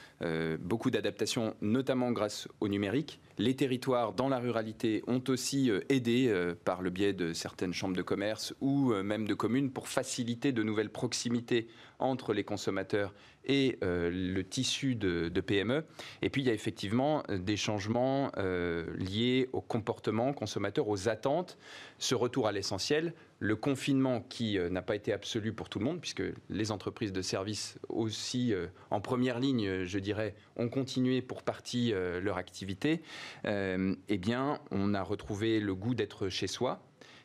beaucoup 0.61 0.93
d'adaptations, 0.93 1.57
notamment 1.61 2.13
grâce 2.13 2.47
au 2.61 2.69
numérique. 2.69 3.19
Les 3.39 3.57
territoires 3.57 4.13
dans 4.13 4.29
la 4.29 4.39
ruralité 4.39 5.03
ont 5.09 5.25
aussi 5.27 5.73
aidé 5.89 6.33
par 6.65 6.83
le 6.83 6.91
biais 6.91 7.15
de 7.15 7.33
certaines 7.33 7.73
chambres 7.73 7.97
de 7.97 8.03
commerce 8.03 8.55
ou 8.61 8.95
même 9.03 9.27
de 9.27 9.35
communes 9.35 9.73
pour 9.73 9.89
faciliter 9.89 10.53
de 10.53 10.63
nouvelles 10.63 10.91
proximités 10.91 11.67
entre 11.99 12.35
les 12.35 12.45
consommateurs 12.45 13.13
et 13.45 13.77
le 13.83 14.43
tissu 14.43 14.95
de, 14.95 15.29
de 15.29 15.41
PME. 15.41 15.85
Et 16.23 16.31
puis 16.31 16.43
il 16.43 16.47
y 16.47 16.51
a 16.51 16.55
effectivement 16.55 17.23
euh, 17.29 17.39
des 17.39 17.57
changements 17.57 18.33
euh, 18.37 18.87
liés 18.97 19.49
au 19.53 19.61
comportement 19.61 20.33
consommateur, 20.33 20.89
aux 20.89 21.09
attentes, 21.09 21.59
ce 21.99 22.15
retour 22.15 22.47
à 22.47 22.53
l'essentiel, 22.53 23.15
le 23.39 23.57
confinement 23.57 24.21
qui 24.21 24.59
euh, 24.59 24.69
n'a 24.69 24.83
pas 24.83 24.97
été 24.97 25.13
absolu 25.13 25.53
pour 25.53 25.69
tout 25.69 25.79
le 25.79 25.85
monde, 25.85 26.01
puisque 26.01 26.23
les 26.51 26.71
entreprises 26.71 27.13
de 27.13 27.23
services 27.23 27.79
aussi 27.89 28.55
en 28.91 29.01
première 29.01 29.39
ligne, 29.39 29.85
je 29.85 29.99
dirais, 29.99 30.35
ont 30.57 30.69
continué 30.69 31.23
pour 31.23 31.43
partie 31.43 31.93
leur 31.93 32.37
activité, 32.37 33.03
eh 33.45 34.19
bien 34.19 34.61
on 34.71 34.95
a 34.95 35.03
retrouvé 35.03 35.61
le 35.61 35.75
goût 35.75 35.95
d'être 35.95 36.29
chez 36.29 36.47
soi, 36.47 36.83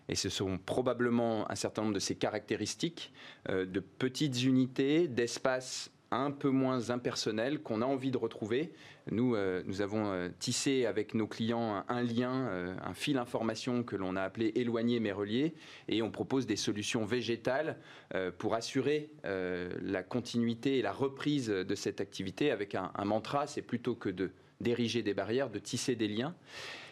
et 0.10 0.16
ce 0.16 0.30
sont 0.30 0.58
probablement 0.58 1.50
un 1.52 1.56
certain 1.56 1.84
nombre 1.84 1.94
de 1.94 2.00
ces 2.00 2.16
caractéristiques 2.16 3.14
de 3.50 3.80
petites 3.80 4.44
unités, 4.44 5.08
d'espaces 5.08 5.92
un 6.12 6.32
peu 6.32 6.50
moins 6.50 6.90
impersonnel 6.90 7.62
qu'on 7.62 7.82
a 7.82 7.86
envie 7.86 8.12
de 8.12 8.18
retrouver. 8.18 8.72
Nous, 9.12 9.36
euh, 9.36 9.62
nous 9.66 9.82
avons 9.82 10.12
euh, 10.12 10.30
tissé 10.40 10.86
avec 10.86 11.14
nos 11.14 11.28
clients 11.28 11.84
un, 11.88 12.02
lien, 12.02 12.48
euh, 12.48 12.76
un 12.84 12.94
fil 12.94 13.18
information 13.18 13.84
que 13.84 13.96
l'on 13.96 14.16
a 14.16 14.22
appelé 14.22 14.52
éloigné 14.56 15.00
mais 15.00 15.12
relié, 15.12 15.54
et 15.88 16.02
on 16.02 16.12
propose 16.12 16.46
des 16.46 16.56
solutions 16.56 17.06
végétales 17.06 17.78
pour 18.38 18.56
assurer 18.56 19.10
la 19.24 20.04
continuité 20.04 20.78
et 20.78 20.82
la 20.82 20.92
reprise 20.92 21.48
de 21.50 21.76
cette 21.76 22.02
activité 22.02 22.52
avec 22.52 22.76
un, 22.76 22.92
un 22.96 23.06
mantra, 23.06 23.48
c'est 23.48 23.62
plutôt 23.62 23.96
que 23.96 24.10
de 24.10 24.32
d'ériger 24.60 25.04
des 25.04 25.14
barrières, 25.14 25.50
de 25.50 25.60
tisser 25.60 25.96
des 25.96 26.08
liens. 26.08 26.36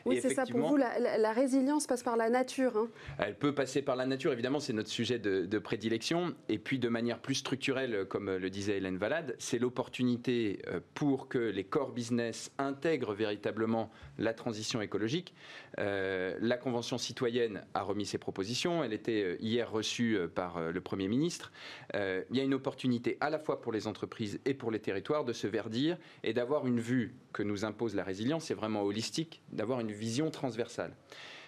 Oui, 0.06 0.20
c'est 0.22 0.34
ça. 0.34 0.46
Pour 0.46 0.62
vous, 0.62 0.78
la, 0.78 1.34
résilience 1.34 1.88
passe 1.88 2.04
par 2.04 2.16
la 2.16 2.30
nature. 2.30 2.78
Hein. 2.78 2.88
Elle 3.18 3.36
peut 3.36 3.56
passer 3.56 3.82
par 3.82 3.96
la 3.96 4.06
nature, 4.06 4.32
évidemment, 4.32 4.60
c'est 4.60 4.74
notre 4.74 4.90
sujet 4.90 5.18
de, 5.20 5.60
prédilection. 5.60 6.36
Et 6.48 6.60
puis, 6.60 6.78
de 6.78 6.90
manière 6.90 7.20
plus 7.20 7.36
structurelle, 7.36 8.06
comme 8.08 8.36
le 8.36 8.50
disait 8.50 8.78
Hélène 8.78 8.98
Valade, 8.98 9.36
c'est 9.40 9.58
l'opportunité 9.58 10.60
euh, 10.68 10.80
pour 10.94 11.28
que 11.28 11.40
les 11.40 11.64
core 11.64 11.92
business 11.92 12.52
intègrent 12.58 13.14
véritablement 13.14 13.90
la 14.20 14.34
transition 14.34 14.82
écologique. 14.82 15.34
Euh, 15.80 16.38
la 16.40 16.58
Convention 16.58 16.98
citoyenne 16.98 17.64
a 17.74 17.82
remis 17.82 18.06
ses 18.06 18.18
propositions. 18.18 18.84
Elle 18.84 18.94
était 18.94 19.24
euh, 19.24 19.38
hier 19.40 19.72
reçue 19.72 20.20
par 20.36 20.72
le 20.72 20.82
Premier 20.82 21.08
ministre. 21.08 21.52
il 21.94 22.36
y 22.36 22.40
a 22.40 22.44
une 22.44 22.54
opportunité 22.54 23.18
à 23.22 23.30
la 23.30 23.40
fois 23.40 23.62
pour 23.62 23.72
les 23.72 23.88
entreprises 23.88 24.40
et 24.46 24.54
pour 24.54 24.72
les 24.72 24.80
territoires 24.80 25.26
de 25.26 25.34
se 25.34 25.48
verdir 25.48 25.98
et 26.24 26.34
d'avoir 26.34 26.68
une 26.68 26.80
vue 26.80 27.16
que 27.34 27.44
nous 27.44 27.66
impose 27.66 27.96
la 27.96 28.04
résilience, 28.04 28.46
c'est 28.46 28.54
vraiment 28.54 28.84
holistique, 28.84 29.42
d'avoir 29.52 29.82
une 29.82 29.92
vision 29.96 30.30
transversale. 30.30 30.94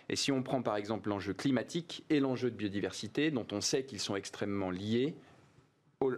Et 0.09 0.15
si 0.15 0.31
on 0.31 0.41
prend 0.41 0.61
par 0.61 0.77
exemple 0.77 1.09
l'enjeu 1.09 1.33
climatique 1.33 2.03
et 2.09 2.19
l'enjeu 2.19 2.49
de 2.49 2.55
biodiversité, 2.55 3.29
dont 3.29 3.47
on 3.51 3.61
sait 3.61 3.83
qu'ils 3.83 3.99
sont 3.99 4.15
extrêmement 4.15 4.71
liés, 4.71 5.15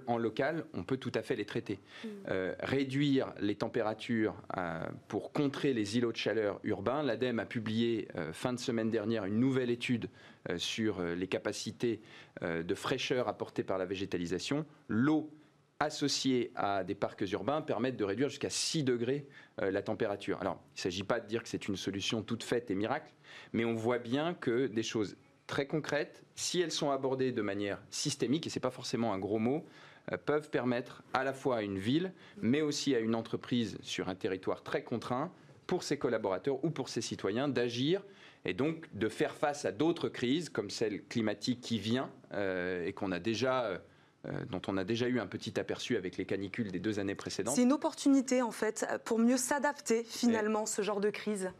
en 0.08 0.18
local, 0.18 0.66
on 0.74 0.84
peut 0.84 0.98
tout 0.98 1.12
à 1.16 1.22
fait 1.22 1.36
les 1.36 1.46
traiter. 1.46 1.80
Mm. 2.04 2.08
Euh, 2.30 2.56
réduire 2.60 3.34
les 3.40 3.56
températures 3.56 4.36
euh, 4.58 4.82
pour 5.08 5.32
contrer 5.32 5.74
les 5.74 5.98
îlots 5.98 6.12
de 6.12 6.18
chaleur 6.18 6.60
urbains, 6.64 7.02
l'ADEME 7.02 7.40
a 7.40 7.46
publié 7.46 8.08
euh, 8.16 8.34
fin 8.34 8.52
de 8.52 8.60
semaine 8.60 8.90
dernière 8.90 9.26
une 9.26 9.40
nouvelle 9.40 9.70
étude 9.70 10.10
sur 10.56 11.02
les 11.02 11.28
capacités 11.28 12.00
de 12.42 12.74
fraîcheur 12.74 13.28
apportées 13.28 13.62
par 13.62 13.78
la 13.78 13.86
végétalisation. 13.86 14.66
L'eau 14.88 15.30
associés 15.80 16.52
à 16.56 16.84
des 16.84 16.96
parcs 16.96 17.24
urbains 17.32 17.62
permettent 17.62 17.96
de 17.96 18.04
réduire 18.04 18.28
jusqu'à 18.28 18.50
6 18.50 18.84
degrés 18.84 19.26
euh, 19.62 19.72
la 19.72 19.82
température. 19.82 20.38
Alors, 20.42 20.62
il 20.76 20.80
ne 20.80 20.82
s'agit 20.82 21.04
pas 21.04 21.22
de 21.22 21.28
dire 21.28 21.42
que 21.42 21.48
c'est 21.48 21.70
une 21.70 21.78
solution 21.78 22.22
toute 22.22 22.44
faite 22.44 22.70
et 22.70 22.76
miracle, 22.76 23.14
mais 23.54 23.64
on 23.64 23.76
voit 23.76 23.98
bien 23.98 24.34
que 24.34 24.68
des 24.68 24.84
choses 24.84 25.16
très 25.48 25.68
concrètes, 25.68 26.24
si 26.36 26.60
elles 26.60 26.74
sont 26.74 26.92
abordées 26.92 27.32
de 27.32 27.42
manière 27.42 27.82
systémique, 27.92 28.46
et 28.46 28.50
ce 28.50 28.60
n'est 28.60 28.62
pas 28.62 28.72
forcément 28.72 29.14
un 29.14 29.20
gros 29.20 29.40
mot, 29.40 29.66
euh, 30.12 30.18
peuvent 30.18 30.50
permettre 30.50 31.02
à 31.14 31.24
la 31.24 31.32
fois 31.32 31.58
à 31.58 31.62
une 31.62 31.80
ville, 31.80 32.12
mais 32.42 32.62
aussi 32.62 32.94
à 32.94 33.00
une 33.00 33.16
entreprise 33.16 33.78
sur 33.82 34.10
un 34.10 34.16
territoire 34.16 34.64
très 34.64 34.84
contraint, 34.84 35.32
pour 35.66 35.84
ses 35.84 35.98
collaborateurs 35.98 36.64
ou 36.66 36.72
pour 36.72 36.90
ses 36.90 37.02
citoyens, 37.02 37.48
d'agir 37.48 38.04
et 38.44 38.54
donc 38.54 38.88
de 38.94 39.08
faire 39.08 39.36
face 39.36 39.64
à 39.66 39.72
d'autres 39.72 40.10
crises, 40.10 40.50
comme 40.50 40.70
celle 40.70 41.04
climatique 41.06 41.62
qui 41.62 41.80
vient 41.80 42.10
euh, 42.34 42.86
et 42.86 42.92
qu'on 42.92 43.12
a 43.12 43.20
déjà 43.20 43.80
dont 44.50 44.62
on 44.68 44.78
a 44.78 44.84
déjà 44.84 45.08
eu 45.08 45.20
un 45.20 45.28
petit 45.28 45.60
aperçu 45.60 45.96
avec 45.96 46.18
les 46.18 46.26
canicules 46.26 46.72
des 46.72 46.80
deux 46.80 47.00
années 47.00 47.16
précédentes. 47.16 47.56
C'est 47.56 47.64
une 47.64 47.74
opportunité 47.74 48.42
en 48.42 48.52
fait 48.52 48.86
pour 49.06 49.20
mieux 49.20 49.38
s'adapter 49.38 50.04
finalement 50.04 50.64
à 50.64 50.66
ce 50.66 50.82
genre 50.82 51.00
de 51.00 51.10
crise. 51.10 51.52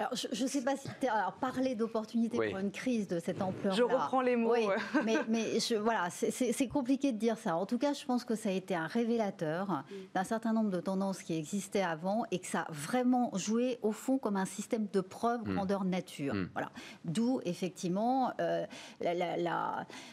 Alors, 0.00 0.14
je 0.14 0.42
ne 0.42 0.48
sais 0.48 0.62
pas 0.62 0.76
si 0.76 0.88
alors, 1.06 1.34
parler 1.34 1.74
d'opportunité 1.74 2.36
pour 2.36 2.58
une 2.58 2.70
crise 2.70 3.06
de 3.06 3.18
cette 3.18 3.42
ampleur. 3.42 3.74
Je 3.74 3.82
reprends 3.82 4.22
les 4.22 4.34
mots. 4.34 4.54
mais, 5.04 5.16
mais 5.28 5.60
je, 5.60 5.74
voilà, 5.74 6.08
c'est 6.10 6.68
compliqué 6.68 7.12
de 7.12 7.18
dire 7.18 7.36
ça. 7.36 7.56
En 7.56 7.66
tout 7.66 7.76
cas, 7.76 7.92
je 7.92 8.04
pense 8.06 8.24
que 8.24 8.34
ça 8.34 8.48
a 8.48 8.52
été 8.52 8.74
un 8.74 8.86
révélateur 8.86 9.84
d'un 10.14 10.24
certain 10.24 10.54
nombre 10.54 10.70
de 10.70 10.80
tendances 10.80 11.22
qui 11.22 11.36
existaient 11.36 11.82
avant 11.82 12.24
et 12.30 12.38
que 12.38 12.46
ça 12.46 12.60
a 12.62 12.72
vraiment 12.72 13.30
joué 13.34 13.78
au 13.82 13.92
fond 13.92 14.16
comme 14.16 14.36
un 14.36 14.46
système 14.46 14.86
de 14.90 15.00
preuve 15.02 15.42
mm. 15.46 15.54
grandeur 15.54 15.84
nature. 15.84 16.34
Mm. 16.34 16.48
Voilà. 16.54 16.70
D'où 17.04 17.40
effectivement 17.44 18.32
euh, 18.40 18.64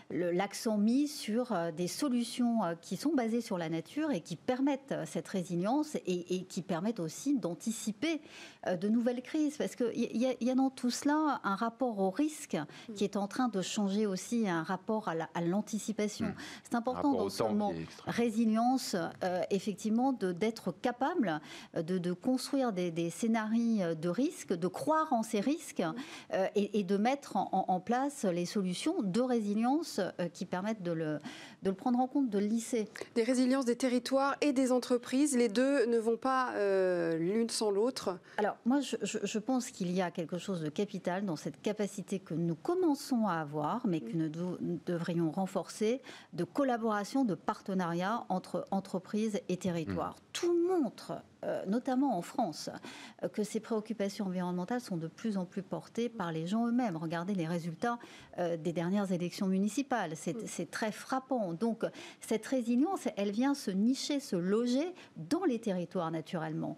l'accent 0.09 0.77
mis 0.77 1.07
sur 1.07 1.53
euh, 1.53 1.71
des 1.71 1.87
solutions 1.87 2.63
euh, 2.63 2.73
qui 2.81 2.97
sont 2.97 3.13
basées 3.13 3.41
sur 3.41 3.57
la 3.57 3.69
nature 3.69 4.11
et 4.11 4.19
qui 4.19 4.35
permettent 4.35 4.95
cette 5.05 5.27
résilience 5.29 5.95
et, 5.95 6.35
et 6.35 6.43
qui 6.43 6.61
permettent 6.61 6.99
aussi 6.99 7.37
d'anticiper 7.37 8.21
de 8.69 8.89
nouvelles 8.89 9.21
crises. 9.21 9.55
Parce 9.57 9.76
qu'il 9.77 10.15
y, 10.15 10.35
y, 10.41 10.49
a 10.49 10.55
dans 10.55 10.69
tout 10.69 10.89
cela 10.89 11.39
un 11.43 11.55
rapport 11.55 11.99
au 11.99 12.09
risque 12.09 12.57
qui 12.95 13.03
est 13.03 13.15
en 13.15 13.27
train 13.27 13.47
de 13.47 13.61
changer 13.61 14.05
aussi, 14.05 14.47
un 14.49 14.63
rapport 14.63 15.09
à 15.09 15.41
l'anticipation. 15.41 16.27
Hmm. 16.27 16.35
C'est 16.63 16.75
important 16.75 17.13
dans 17.13 17.29
ce 17.29 17.43
moment 17.43 17.73
résilience, 18.05 18.95
euh, 19.23 19.41
effectivement, 19.51 20.13
d'être 20.13 20.71
capable 20.71 21.41
de, 21.75 21.97
de, 21.97 22.13
construire 22.13 22.73
des, 22.73 22.91
des, 22.91 23.09
scénarios 23.09 23.95
de 23.95 24.09
risque, 24.09 24.53
de 24.53 24.67
croire 24.67 25.11
en 25.13 25.23
ces 25.23 25.39
risques 25.39 25.83
euh, 26.33 26.47
et, 26.55 26.83
de 26.83 26.97
mettre 26.97 27.37
en, 27.37 27.79
place 27.79 28.23
les 28.25 28.45
solutions 28.45 29.01
de 29.01 29.21
résilience 29.21 29.99
euh, 29.99 30.27
qui 30.29 30.45
permettent 30.45 30.83
de 30.83 30.91
le, 30.91 31.19
de 31.63 31.69
le 31.69 31.73
prendre 31.73 31.99
en 31.99 32.07
compte, 32.07 32.29
de 32.29 32.39
le 32.39 32.45
lisser. 32.45 32.87
Des 33.15 33.23
résiliences 33.23 33.65
des 33.65 33.75
territoires 33.75 34.35
et 34.41 34.53
des 34.53 34.71
entreprises, 34.71 35.35
les 35.35 35.49
deux 35.49 35.85
ne 35.85 35.97
vont 35.97 36.17
pas 36.17 36.53
l'une 37.17 37.49
sans 37.49 37.71
l'autre 37.71 38.19
Alors, 38.37 38.57
moi, 38.65 38.79
je, 38.81 38.95
je 39.01 39.39
pense 39.39 39.56
qu'il 39.65 39.91
y 39.91 40.01
a 40.01 40.11
quelque 40.11 40.37
chose 40.37 40.61
de 40.61 40.69
capital 40.69 41.25
dans 41.25 41.35
cette 41.35 41.61
capacité 41.61 42.19
que 42.19 42.33
nous 42.33 42.55
commençons 42.55 43.27
à 43.27 43.33
avoir, 43.33 43.85
mais 43.87 44.01
que 44.01 44.15
nous 44.15 44.79
devrions 44.85 45.31
renforcer, 45.31 46.01
de 46.33 46.43
collaboration, 46.43 47.25
de 47.25 47.35
partenariat 47.35 48.25
entre 48.29 48.67
entreprises 48.71 49.39
et 49.49 49.57
territoires. 49.57 50.11
Mmh. 50.11 50.31
Tout 50.33 50.67
montre 50.69 51.13
notamment 51.67 52.17
en 52.17 52.21
France, 52.21 52.69
euh, 53.23 53.29
que 53.29 53.43
ces 53.43 53.59
préoccupations 53.59 54.25
environnementales 54.25 54.81
sont 54.81 54.97
de 54.97 55.07
plus 55.07 55.37
en 55.37 55.45
plus 55.45 55.61
portées 55.61 56.09
par 56.09 56.31
les 56.31 56.47
gens 56.47 56.67
eux-mêmes. 56.67 56.97
Regardez 56.97 57.35
les 57.35 57.47
résultats 57.47 57.99
euh, 58.39 58.57
des 58.57 58.73
dernières 58.73 59.11
élections 59.11 59.47
municipales, 59.47 60.13
c'est 60.15 60.71
très 60.71 60.91
frappant. 60.91 61.53
Donc 61.53 61.83
cette 62.21 62.45
résilience, 62.45 63.07
elle 63.17 63.31
vient 63.31 63.53
se 63.53 63.71
nicher, 63.71 64.19
se 64.19 64.35
loger 64.35 64.93
dans 65.15 65.43
les 65.45 65.59
territoires 65.59 66.11
naturellement, 66.11 66.77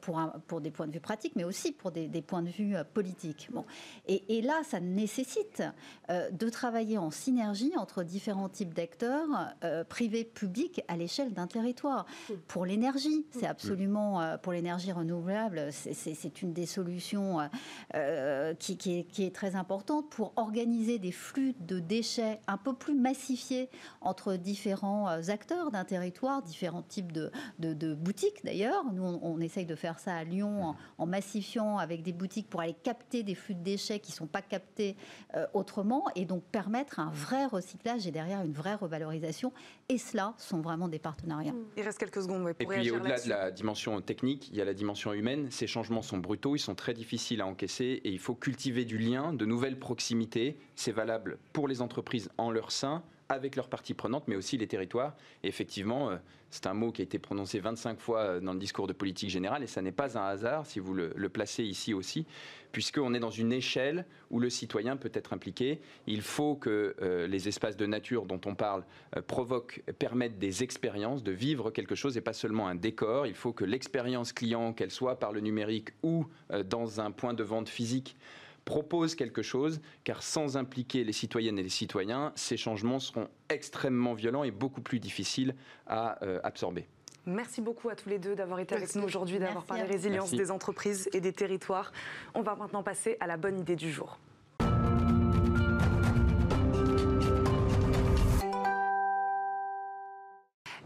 pour, 0.00 0.20
pour 0.46 0.60
des 0.60 0.70
points 0.70 0.86
de 0.86 0.92
vue 0.92 1.00
pratiques, 1.00 1.34
mais 1.36 1.44
aussi 1.44 1.72
pour 1.72 1.90
des, 1.90 2.08
points 2.22 2.42
de 2.42 2.50
vue 2.50 2.74
politiques. 2.92 3.48
Bon. 3.52 3.64
Et, 4.06 4.38
et, 4.38 4.42
là, 4.42 4.62
ça 4.64 4.80
nécessite 4.80 5.62
de 6.08 6.48
travailler 6.48 6.98
en 6.98 7.10
synergie 7.10 7.72
entre 7.76 8.02
différents 8.02 8.48
types 8.48 8.74
d'acteurs, 8.74 9.54
privés, 9.88 10.24
publics, 10.24 10.82
à 10.88 10.96
l'échelle 10.96 11.32
d'un 11.32 11.46
territoire. 11.46 12.06
Pour 12.48 12.66
l'énergie, 12.66 13.26
c'est 13.30 13.46
absolument 13.46 13.85
euh, 13.94 14.36
pour 14.38 14.52
l'énergie 14.52 14.92
renouvelable, 14.92 15.68
c'est 15.70 16.42
une 16.42 16.52
des 16.52 16.66
solutions 16.66 17.40
euh, 17.40 17.46
euh, 17.94 18.54
qui, 18.54 19.06
est, 19.18 19.34
très 19.34 19.56
importante 19.56 20.10
pour 20.10 20.32
organiser 20.36 20.98
des 20.98 21.12
flux 21.12 21.54
de 21.60 21.78
déchets 21.78 22.40
un 22.46 22.56
peu 22.56 22.74
plus 22.74 22.94
massifiés 22.94 23.68
entre 24.00 24.34
différents 24.34 25.06
acteurs 25.28 25.70
d'un 25.70 25.84
territoire, 25.84 26.42
différents 26.42 26.82
types 26.82 27.12
de, 27.12 27.30
boutiques 27.94 28.44
d'ailleurs. 28.44 28.84
Nous, 28.92 29.04
on, 29.04 29.40
essaye 29.40 29.66
de 29.66 29.74
faire 29.74 29.98
ça 29.98 30.14
à 30.14 30.24
Lyon 30.24 30.74
en, 30.98 31.06
massifiant 31.06 31.78
avec 31.78 32.02
des 32.02 32.12
boutiques 32.12 32.48
pour 32.48 32.60
aller 32.60 32.74
capter 32.74 33.22
des 33.22 33.34
flux 33.34 33.54
de 33.54 33.62
déchets 33.62 34.00
qui 34.00 34.12
ne 34.12 34.16
sont 34.16 34.26
pas 34.26 34.42
captés 34.42 34.96
autrement 35.52 36.04
et 36.14 36.24
donc 36.24 36.42
permettre 36.44 36.98
un 37.00 37.10
vrai 37.10 37.46
recyclage 37.46 38.06
et 38.06 38.10
derrière 38.10 38.42
une 38.42 38.52
vraie 38.52 38.74
revalorisation. 38.74 39.52
Et 39.88 39.98
cela 39.98 40.34
sont 40.38 40.60
vraiment 40.60 40.88
des 40.88 40.98
partenariats. 40.98 41.54
Il 41.76 41.82
reste 41.82 41.98
quelques 41.98 42.22
secondes. 42.22 42.48
et 42.48 42.66
puis 42.66 42.90
au-delà 42.90 43.20
de 43.20 43.28
la 43.28 43.50
dimension 43.50 43.75
technique, 44.04 44.48
il 44.50 44.56
y 44.56 44.60
a 44.60 44.64
la 44.64 44.74
dimension 44.74 45.12
humaine. 45.12 45.48
Ces 45.50 45.66
changements 45.66 46.02
sont 46.02 46.18
brutaux, 46.18 46.56
ils 46.56 46.60
sont 46.60 46.74
très 46.74 46.94
difficiles 46.94 47.40
à 47.40 47.46
encaisser 47.46 48.00
et 48.04 48.10
il 48.10 48.18
faut 48.18 48.34
cultiver 48.34 48.84
du 48.84 48.98
lien, 48.98 49.32
de 49.32 49.44
nouvelles 49.44 49.78
proximités. 49.78 50.56
C'est 50.74 50.92
valable 50.92 51.38
pour 51.52 51.68
les 51.68 51.82
entreprises 51.82 52.30
en 52.38 52.50
leur 52.50 52.72
sein, 52.72 53.02
avec 53.28 53.56
leurs 53.56 53.68
parties 53.68 53.94
prenantes, 53.94 54.24
mais 54.28 54.36
aussi 54.36 54.56
les 54.56 54.66
territoires. 54.66 55.14
Effectivement, 55.42 56.10
euh, 56.10 56.16
c'est 56.50 56.66
un 56.66 56.74
mot 56.74 56.92
qui 56.92 57.02
a 57.02 57.04
été 57.04 57.18
prononcé 57.18 57.58
25 57.58 57.98
fois 57.98 58.20
euh, 58.20 58.40
dans 58.40 58.52
le 58.52 58.58
discours 58.58 58.86
de 58.86 58.92
politique 58.92 59.30
générale, 59.30 59.62
et 59.62 59.66
ça 59.66 59.82
n'est 59.82 59.92
pas 59.92 60.16
un 60.18 60.24
hasard 60.24 60.66
si 60.66 60.78
vous 60.78 60.94
le, 60.94 61.28
placez 61.28 61.64
ici 61.64 61.92
aussi, 61.92 62.24
puisqu'on 62.72 63.14
est 63.14 63.18
dans 63.18 63.30
une 63.30 63.52
échelle 63.52 64.06
où 64.30 64.38
le 64.38 64.48
citoyen 64.48 64.96
peut 64.96 65.10
être 65.12 65.32
impliqué. 65.32 65.80
Il 66.06 66.22
faut 66.22 66.54
que 66.54 66.94
euh, 67.02 67.26
les 67.26 67.48
espaces 67.48 67.76
de 67.76 67.86
nature 67.86 68.26
dont 68.26 68.40
on 68.46 68.54
parle 68.54 68.84
provoquent, 69.26 69.82
permettent 69.98 70.38
des 70.38 70.62
expériences, 70.62 71.22
de 71.22 71.32
vivre 71.32 71.70
quelque 71.70 71.94
chose 71.94 72.16
et 72.16 72.20
pas 72.20 72.32
seulement 72.32 72.68
un 72.68 72.74
décor. 72.74 73.26
Il 73.26 73.34
faut 73.34 73.52
que 73.52 73.64
l'expérience 73.64 74.32
client, 74.32 74.72
qu'elle 74.72 74.90
soit 74.90 75.18
par 75.18 75.32
le 75.32 75.40
numérique 75.40 75.90
ou 76.02 76.26
dans 76.64 77.00
un 77.00 77.10
point 77.10 77.34
de 77.34 77.42
vente 77.42 77.68
physique, 77.68 78.16
propose 78.66 79.14
quelque 79.14 79.40
chose, 79.40 79.80
car 80.04 80.22
sans 80.22 80.58
impliquer 80.58 81.04
les 81.04 81.12
citoyennes 81.12 81.58
et 81.58 81.62
les 81.62 81.70
citoyens, 81.70 82.32
ces 82.34 82.58
changements 82.58 82.98
seront 82.98 83.28
extrêmement 83.48 84.12
violents 84.12 84.44
et 84.44 84.50
beaucoup 84.50 84.82
plus 84.82 85.00
difficiles 85.00 85.54
à 85.86 86.22
euh, 86.22 86.40
absorber. 86.42 86.86
Merci 87.24 87.62
beaucoup 87.62 87.88
à 87.88 87.96
tous 87.96 88.08
les 88.08 88.18
deux 88.18 88.36
d'avoir 88.36 88.60
été 88.60 88.74
avec 88.74 88.94
nous 88.94 89.04
aujourd'hui, 89.04 89.38
d'avoir 89.38 89.64
parlé 89.64 89.84
résilience 89.84 90.30
des 90.30 90.50
entreprises 90.50 91.08
et 91.12 91.20
des 91.20 91.32
territoires. 91.32 91.92
On 92.34 92.42
va 92.42 92.54
maintenant 92.54 92.82
passer 92.82 93.16
à 93.20 93.26
la 93.26 93.36
bonne 93.36 93.58
idée 93.58 93.76
du 93.76 93.90
jour. 93.90 94.18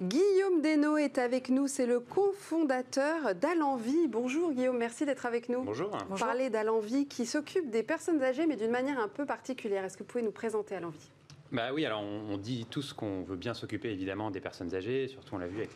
Guillaume 0.01 0.63
Desnaux 0.63 0.97
est 0.97 1.19
avec 1.19 1.51
nous, 1.51 1.69
c'est 1.69 1.85
le 1.85 2.01
cofondateur 2.01 3.35
d'Alenvie. 3.35 4.09
Bonjour 4.09 4.51
Guillaume, 4.51 4.79
merci 4.79 5.05
d'être 5.05 5.27
avec 5.27 5.51
nous. 5.51 5.63
Bonjour. 5.63 5.91
Bonjour. 6.09 6.27
Parler 6.27 6.49
d'Alenvie 6.49 7.07
qui 7.07 7.27
s'occupe 7.27 7.69
des 7.69 7.83
personnes 7.83 8.23
âgées 8.23 8.47
mais 8.47 8.57
d'une 8.57 8.71
manière 8.71 8.99
un 8.99 9.09
peu 9.09 9.27
particulière. 9.27 9.85
Est-ce 9.85 9.99
que 9.99 10.03
vous 10.03 10.09
pouvez 10.09 10.25
nous 10.25 10.31
présenter 10.31 10.75
Alenvie? 10.75 11.11
Bah 11.53 11.75
oui, 11.75 11.85
alors 11.85 12.01
on, 12.01 12.39
dit 12.39 12.67
tous 12.71 12.95
qu'on 12.95 13.25
veut 13.25 13.37
bien 13.37 13.53
s'occuper 13.53 13.91
évidemment 13.91 14.31
des 14.31 14.41
personnes 14.41 14.75
âgées, 14.75 15.07
surtout 15.09 15.35
on 15.35 15.39
l'a 15.39 15.49
vu 15.49 15.59
avec 15.59 15.75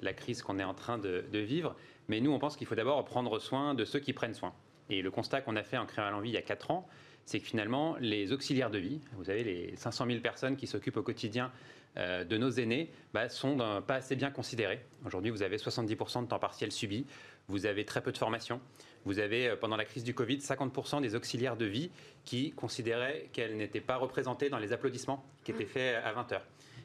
la, 0.00 0.12
crise 0.14 0.42
qu'on 0.42 0.58
est 0.58 0.64
en 0.64 0.74
train 0.74 0.98
de, 0.98 1.22
vivre, 1.32 1.76
mais 2.08 2.20
nous 2.20 2.32
on 2.32 2.40
pense 2.40 2.56
qu'il 2.56 2.66
faut 2.66 2.74
d'abord 2.74 3.04
prendre 3.04 3.38
soin 3.38 3.74
de 3.74 3.84
ceux 3.84 4.00
qui 4.00 4.12
prennent 4.12 4.34
soin. 4.34 4.52
Et 4.88 5.00
le 5.00 5.12
constat 5.12 5.42
qu'on 5.42 5.54
a 5.54 5.62
fait 5.62 5.76
en 5.76 5.86
créant 5.86 6.10
l'envie 6.10 6.30
il 6.30 6.34
y 6.34 6.38
a 6.38 6.42
4 6.42 6.72
ans, 6.72 6.88
c'est 7.30 7.38
que 7.38 7.46
finalement, 7.46 7.96
les 8.00 8.32
auxiliaires 8.32 8.70
de 8.70 8.78
vie, 8.78 9.00
vous 9.12 9.30
avez 9.30 9.44
les 9.44 9.76
500 9.76 10.06
000 10.06 10.18
personnes 10.18 10.56
qui 10.56 10.66
s'occupent 10.66 10.96
au 10.96 11.04
quotidien 11.04 11.52
euh, 11.96 12.24
de 12.24 12.36
nos 12.36 12.50
aînés, 12.50 12.90
bah, 13.14 13.28
sont 13.28 13.56
pas 13.86 13.94
assez 13.94 14.16
bien 14.16 14.32
considérés. 14.32 14.80
Aujourd'hui, 15.06 15.30
vous 15.30 15.44
avez 15.44 15.56
70% 15.56 16.24
de 16.24 16.26
temps 16.26 16.40
partiel 16.40 16.72
subi, 16.72 17.06
vous 17.46 17.66
avez 17.66 17.84
très 17.84 18.00
peu 18.00 18.10
de 18.10 18.18
formation, 18.18 18.60
vous 19.04 19.20
avez, 19.20 19.50
euh, 19.50 19.54
pendant 19.54 19.76
la 19.76 19.84
crise 19.84 20.02
du 20.02 20.12
Covid, 20.12 20.38
50% 20.38 21.02
des 21.02 21.14
auxiliaires 21.14 21.56
de 21.56 21.66
vie 21.66 21.92
qui 22.24 22.50
considéraient 22.50 23.28
qu'elles 23.32 23.56
n'étaient 23.56 23.80
pas 23.80 23.96
représentées 23.96 24.50
dans 24.50 24.58
les 24.58 24.72
applaudissements 24.72 25.24
qui 25.44 25.52
étaient 25.52 25.66
faits 25.66 26.02
à 26.04 26.12
20h. 26.12 26.40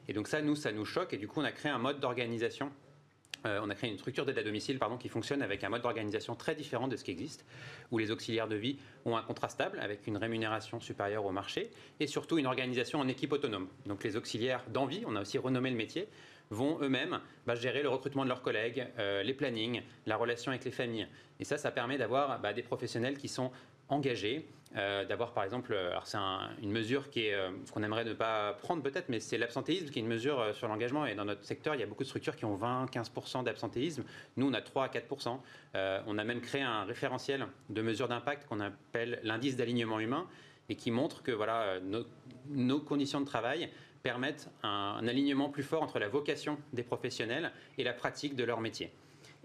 Et 0.07 0.13
donc 0.13 0.27
ça, 0.27 0.43
nous, 0.43 0.55
ça 0.55 0.71
nous 0.71 0.85
choque, 0.85 1.11
et 1.15 1.17
du 1.17 1.27
coup, 1.27 1.41
on 1.41 1.43
a 1.43 1.51
créé 1.51 1.71
un 1.71 1.79
mode 1.79 1.99
d'organisation 1.99 2.71
euh, 3.45 3.59
on 3.63 3.69
a 3.69 3.75
créé 3.75 3.89
une 3.89 3.97
structure 3.97 4.25
d'aide 4.25 4.37
à 4.37 4.43
domicile 4.43 4.79
pardon, 4.79 4.97
qui 4.97 5.09
fonctionne 5.09 5.41
avec 5.41 5.63
un 5.63 5.69
mode 5.69 5.81
d'organisation 5.81 6.35
très 6.35 6.55
différent 6.55 6.87
de 6.87 6.95
ce 6.95 7.03
qui 7.03 7.11
existe, 7.11 7.45
où 7.91 7.97
les 7.97 8.11
auxiliaires 8.11 8.47
de 8.47 8.55
vie 8.55 8.77
ont 9.05 9.15
un 9.15 9.21
contrat 9.21 9.49
stable 9.49 9.79
avec 9.79 10.07
une 10.07 10.17
rémunération 10.17 10.79
supérieure 10.79 11.25
au 11.25 11.31
marché 11.31 11.71
et 11.99 12.07
surtout 12.07 12.37
une 12.37 12.47
organisation 12.47 12.99
en 12.99 13.07
équipe 13.07 13.31
autonome. 13.31 13.67
Donc 13.85 14.03
les 14.03 14.15
auxiliaires 14.15 14.63
d'envie, 14.71 15.03
on 15.05 15.15
a 15.15 15.21
aussi 15.21 15.37
renommé 15.37 15.69
le 15.69 15.75
métier, 15.75 16.07
vont 16.49 16.79
eux-mêmes 16.81 17.19
bah, 17.45 17.55
gérer 17.55 17.83
le 17.83 17.89
recrutement 17.89 18.23
de 18.23 18.29
leurs 18.29 18.41
collègues, 18.41 18.87
euh, 18.99 19.23
les 19.23 19.33
plannings, 19.33 19.81
la 20.05 20.17
relation 20.17 20.51
avec 20.51 20.65
les 20.65 20.71
familles. 20.71 21.07
Et 21.39 21.43
ça, 21.43 21.57
ça 21.57 21.71
permet 21.71 21.97
d'avoir 21.97 22.39
bah, 22.39 22.53
des 22.53 22.63
professionnels 22.63 23.17
qui 23.17 23.27
sont 23.27 23.51
engagés, 23.89 24.47
euh, 24.77 25.05
d'avoir 25.05 25.31
par 25.31 25.43
exemple, 25.43 25.73
euh, 25.73 25.91
alors 25.91 26.05
c'est 26.05 26.17
une 26.61 26.71
mesure 26.71 27.05
euh, 27.15 27.51
qu'on 27.71 27.81
aimerait 27.81 28.03
ne 28.03 28.13
pas 28.13 28.53
prendre 28.53 28.83
peut-être, 28.83 29.07
mais 29.07 29.19
c'est 29.19 29.37
l'absentéisme 29.37 29.89
qui 29.89 29.99
est 29.99 30.01
une 30.01 30.07
mesure 30.07 30.53
sur 30.53 30.67
l'engagement. 30.67 31.05
Et 31.05 31.15
dans 31.15 31.25
notre 31.25 31.45
secteur, 31.45 31.75
il 31.75 31.79
y 31.79 31.83
a 31.83 31.85
beaucoup 31.85 32.03
de 32.03 32.07
structures 32.07 32.35
qui 32.35 32.45
ont 32.45 32.57
20-15% 32.57 33.43
d'absentéisme. 33.43 34.03
Nous, 34.35 34.47
on 34.47 34.53
a 34.53 34.61
3 34.61 34.85
à 34.85 34.87
4%. 34.89 35.39
on 36.07 36.17
a 36.17 36.23
même 36.23 36.41
créé 36.41 36.61
un 36.61 36.83
référentiel 36.83 37.47
de 37.69 37.81
mesures 37.81 38.07
d'impact 38.07 38.47
qu'on 38.47 38.59
appelle 38.59 39.19
l'indice 39.23 39.55
d'alignement 39.55 39.99
humain 39.99 40.27
et 40.67 40.75
qui 40.75 40.91
montre 40.91 41.23
que 41.23 41.31
voilà, 41.31 41.79
nos, 42.49 42.79
conditions 42.79 43.21
de 43.21 43.25
travail 43.25 43.69
permettent 44.03 44.49
un, 44.63 44.97
un 44.99 45.07
alignement 45.07 45.49
plus 45.49 45.63
fort 45.63 45.83
entre 45.83 45.99
la 45.99 46.09
vocation 46.09 46.57
des 46.73 46.83
professionnels 46.83 47.51
et 47.77 47.83
la 47.83 47.93
pratique 47.93 48.35
de 48.35 48.43
leur 48.43 48.59
métier. 48.59 48.91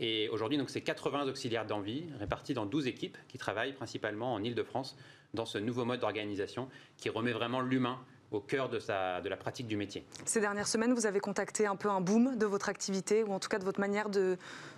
Et 0.00 0.30
aujourd'hui, 0.30 0.56
donc, 0.56 0.70
c'est 0.70 0.80
80 0.80 1.28
auxiliaires 1.28 1.66
d'envie 1.66 2.04
répartis 2.18 2.54
dans 2.54 2.64
12 2.64 2.86
équipes 2.86 3.18
qui 3.28 3.36
travaillent 3.36 3.74
principalement 3.74 4.32
en 4.32 4.42
Ile-de-France 4.42 4.96
dans 5.34 5.46
ce 5.46 5.58
nouveau 5.58 5.84
mode 5.84 6.00
d'organisation 6.00 6.68
qui 6.96 7.08
remet 7.08 7.32
vraiment 7.32 7.60
l'humain 7.60 7.98
au 8.30 8.40
cœur 8.40 8.68
de, 8.68 8.78
sa, 8.78 9.20
de 9.20 9.28
la 9.28 9.36
pratique 9.36 9.66
du 9.66 9.76
métier. 9.76 10.04
Ces 10.24 10.40
dernières 10.40 10.68
semaines, 10.68 10.94
vous 10.94 11.06
avez 11.06 11.18
contacté 11.18 11.66
un 11.66 11.74
peu 11.74 11.88
un 11.88 12.00
boom 12.00 12.36
de 12.36 12.46
votre 12.46 12.68
activité, 12.68 13.24
ou 13.24 13.32
en 13.32 13.40
tout 13.40 13.48
cas 13.48 13.58
de 13.58 13.64
votre 13.64 13.80
manière 13.80 14.08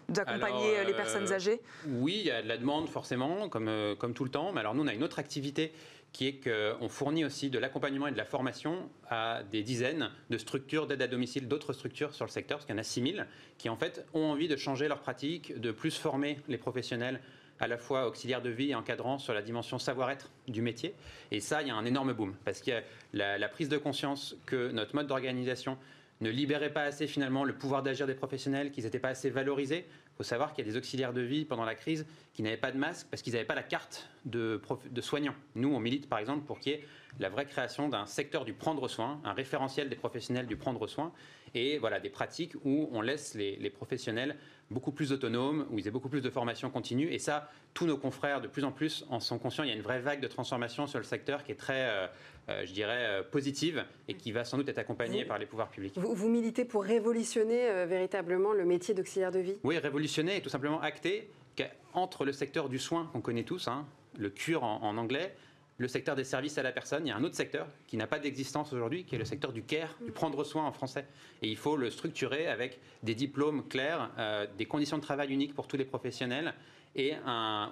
d'accompagner 0.08 0.84
les 0.86 0.94
personnes 0.94 1.30
euh, 1.30 1.34
âgées? 1.34 1.60
Oui, 1.86 2.16
il 2.20 2.26
y 2.26 2.30
a 2.30 2.42
de 2.42 2.48
la 2.48 2.56
demande 2.56 2.88
forcément, 2.88 3.50
comme, 3.50 3.68
euh, 3.68 3.94
comme 3.94 4.14
tout 4.14 4.24
le 4.24 4.30
temps. 4.30 4.52
Mais 4.52 4.60
alors 4.60 4.74
nous, 4.74 4.82
on 4.82 4.86
a 4.86 4.94
une 4.94 5.04
autre 5.04 5.18
activité 5.18 5.72
qui 6.12 6.28
est 6.28 6.40
qu'on 6.40 6.88
fournit 6.88 7.24
aussi 7.24 7.48
de 7.48 7.58
l'accompagnement 7.58 8.06
et 8.06 8.12
de 8.12 8.18
la 8.18 8.26
formation 8.26 8.90
à 9.08 9.42
des 9.50 9.62
dizaines 9.62 10.10
de 10.28 10.36
structures 10.36 10.86
d'aide 10.86 11.00
à 11.00 11.06
domicile, 11.06 11.48
d'autres 11.48 11.72
structures 11.72 12.14
sur 12.14 12.26
le 12.26 12.30
secteur, 12.30 12.58
parce 12.58 12.66
qu'il 12.66 12.74
y 12.74 12.78
en 12.78 12.80
a 12.80 12.84
6000, 12.84 13.26
qui 13.56 13.70
en 13.70 13.76
fait 13.76 14.06
ont 14.12 14.30
envie 14.30 14.48
de 14.48 14.56
changer 14.56 14.88
leur 14.88 15.00
pratique, 15.00 15.58
de 15.58 15.72
plus 15.72 15.96
former 15.96 16.38
les 16.48 16.58
professionnels 16.58 17.20
à 17.62 17.68
la 17.68 17.79
fois 17.79 18.09
auxiliaires 18.09 18.42
de 18.42 18.51
vie 18.51 18.70
et 18.70 18.75
encadrant 18.75 19.18
sur 19.18 19.33
la 19.33 19.40
dimension 19.40 19.79
savoir-être 19.79 20.33
du 20.48 20.62
métier. 20.62 20.94
Et 21.31 21.38
ça, 21.38 21.62
il 21.62 21.68
y 21.68 21.70
a 21.70 21.77
un 21.77 21.85
énorme 21.85 22.12
boom, 22.12 22.35
parce 22.44 22.61
qu'il 22.61 22.75
y 22.75 22.77
a 22.77 23.38
la, 23.38 23.48
prise 23.48 23.68
de 23.68 23.79
conscience 23.79 24.37
que 24.46 24.72
notre 24.72 24.96
mode 24.96 25.07
d'organisation 25.07 25.79
ne 26.20 26.31
libérait 26.31 26.72
pas 26.72 26.83
assez 26.83 27.07
finalement 27.07 27.44
le 27.44 27.55
pouvoir 27.55 27.85
d'agir 27.85 28.09
des 28.09 28.14
professionnels, 28.14 28.72
qu'ils 28.72 28.83
n'étaient 28.83 28.98
pas 28.98 29.11
assez 29.11 29.31
valorisés. 29.31 29.87
Il 29.88 30.16
faut 30.16 30.25
savoir 30.25 30.53
qu'il 30.53 30.66
y 30.66 30.68
a 30.68 30.72
des 30.72 30.77
auxiliaires 30.77 31.12
de 31.12 31.20
vie 31.20 31.44
pendant 31.44 31.64
la 31.64 31.77
crise 31.77 32.05
qui 32.35 32.42
n'avaient 32.42 32.57
pas 32.57 32.72
de 32.72 32.79
masque 32.79 33.07
parce 33.11 33.22
qu'ils 33.22 33.35
n'avaient 33.35 33.44
pas 33.44 33.55
la 33.55 33.62
carte 33.62 34.09
de, 34.25 34.61
de 34.90 35.01
soignants. 35.01 35.35
Nous, 35.55 35.72
on 35.72 35.79
milite 35.79 36.09
par 36.09 36.18
exemple 36.18 36.44
pour 36.44 36.59
qu'il 36.59 36.72
y 36.72 36.75
ait 36.75 36.85
la 37.20 37.29
vraie 37.29 37.46
création 37.46 37.88
d'un 37.88 38.07
secteur 38.07 38.44
du 38.44 38.55
prendre 38.55 38.88
soin, 38.88 39.20
un 39.25 39.33
référentiel 39.33 39.88
des 39.88 39.96
professionnels 39.96 40.46
du 40.46 40.57
prendre 40.57 40.87
soin, 40.88 41.12
et 41.55 41.79
voilà 41.79 42.01
des 42.01 42.11
pratiques 42.11 42.55
où 42.64 42.88
on 42.92 43.03
laisse 43.03 43.35
les 43.35 43.70
professionnels 43.70 44.37
beaucoup 44.72 44.92
plus 44.92 45.12
autonomes, 45.12 45.66
où 45.70 45.78
ils 45.78 45.87
aient 45.87 45.92
beaucoup 45.92 46.08
plus 46.08 46.20
de 46.20 46.30
formation 46.30 46.70
continue. 46.70 47.12
Et 47.12 47.18
ça, 47.18 47.50
tous 47.74 47.87
nos 47.87 47.96
confrères, 47.96 48.40
de 48.40 48.48
plus 48.48 48.64
en 48.64 48.72
plus, 48.72 49.04
en 49.08 49.20
sont 49.20 49.38
conscients. 49.38 49.64
Il 49.64 49.68
y 49.68 49.72
a 49.72 49.76
une 49.76 49.82
vraie 49.82 50.00
vague 50.00 50.20
de 50.20 50.26
transformation 50.26 50.87
sur 50.87 50.98
le 50.98 51.04
secteur 51.04 51.44
qui 51.44 51.52
est 51.52 51.56
très, 51.56 51.88
euh, 51.88 52.06
euh, 52.48 52.66
je 52.66 52.72
dirais, 52.72 53.04
euh, 53.06 53.22
positive 53.22 53.85
et 54.08 54.14
qui 54.14 54.32
va 54.32 54.44
sans 54.44 54.56
doute 54.56 54.68
être 54.68 54.78
accompagnée 54.78 55.24
par 55.24 55.38
les 55.38 55.46
pouvoirs 55.46 55.68
publics. 55.68 55.94
Vous, 55.96 56.28
militez 56.28 56.64
pour 56.64 56.85
révolutionner 56.85 57.87
véritablement 57.87 58.52
le 58.52 58.64
métier 58.64 58.94
d'auxiliaire 58.94 59.32
de 59.32 59.38
vie? 59.38 59.56
Oui, 59.64 59.78
révolutionner 59.78 60.37
et 60.37 60.40
tout 60.40 60.48
simplement 60.48 60.80
acter 60.80 61.30
qu'entre 61.56 62.24
le 62.24 62.32
secteur 62.32 62.68
du 62.68 62.78
soin 62.78 63.08
qu'on 63.12 63.20
connaît 63.20 63.44
tous, 63.44 63.68
hein, 63.68 63.87
le 64.18 64.30
cure 64.30 64.64
en 64.64 64.96
anglais, 64.96 65.35
le 65.78 65.88
secteur 65.88 66.14
des 66.14 66.24
services 66.24 66.58
à 66.58 66.62
la 66.62 66.72
personne. 66.72 67.06
Il 67.06 67.08
y 67.08 67.12
a 67.12 67.16
un 67.16 67.24
autre 67.24 67.35
secteur 67.35 67.66
qui 67.87 67.96
n'a 67.96 68.06
pas 68.06 68.18
d'existence 68.18 68.72
aujourd'hui, 68.72 69.04
qui 69.04 69.14
est 69.14 69.18
le 69.18 69.24
secteur 69.24 69.52
du 69.52 69.62
care, 69.62 69.96
du 70.04 70.12
prendre 70.12 70.44
soin 70.44 70.64
en 70.64 70.72
français. 70.72 71.06
Et 71.42 71.48
il 71.48 71.56
faut 71.56 71.76
le 71.76 71.90
structurer 71.90 72.46
avec 72.46 72.80
des 73.02 73.14
diplômes 73.14 73.66
clairs, 73.68 74.11
euh, 74.18 74.46
des 74.58 74.66
conditions 74.66 74.98
de 74.98 75.02
travail 75.02 75.32
uniques 75.32 75.54
pour 75.54 75.66
tous 75.66 75.76
les 75.76 75.85
professionnels 75.85 76.54
et 76.94 77.14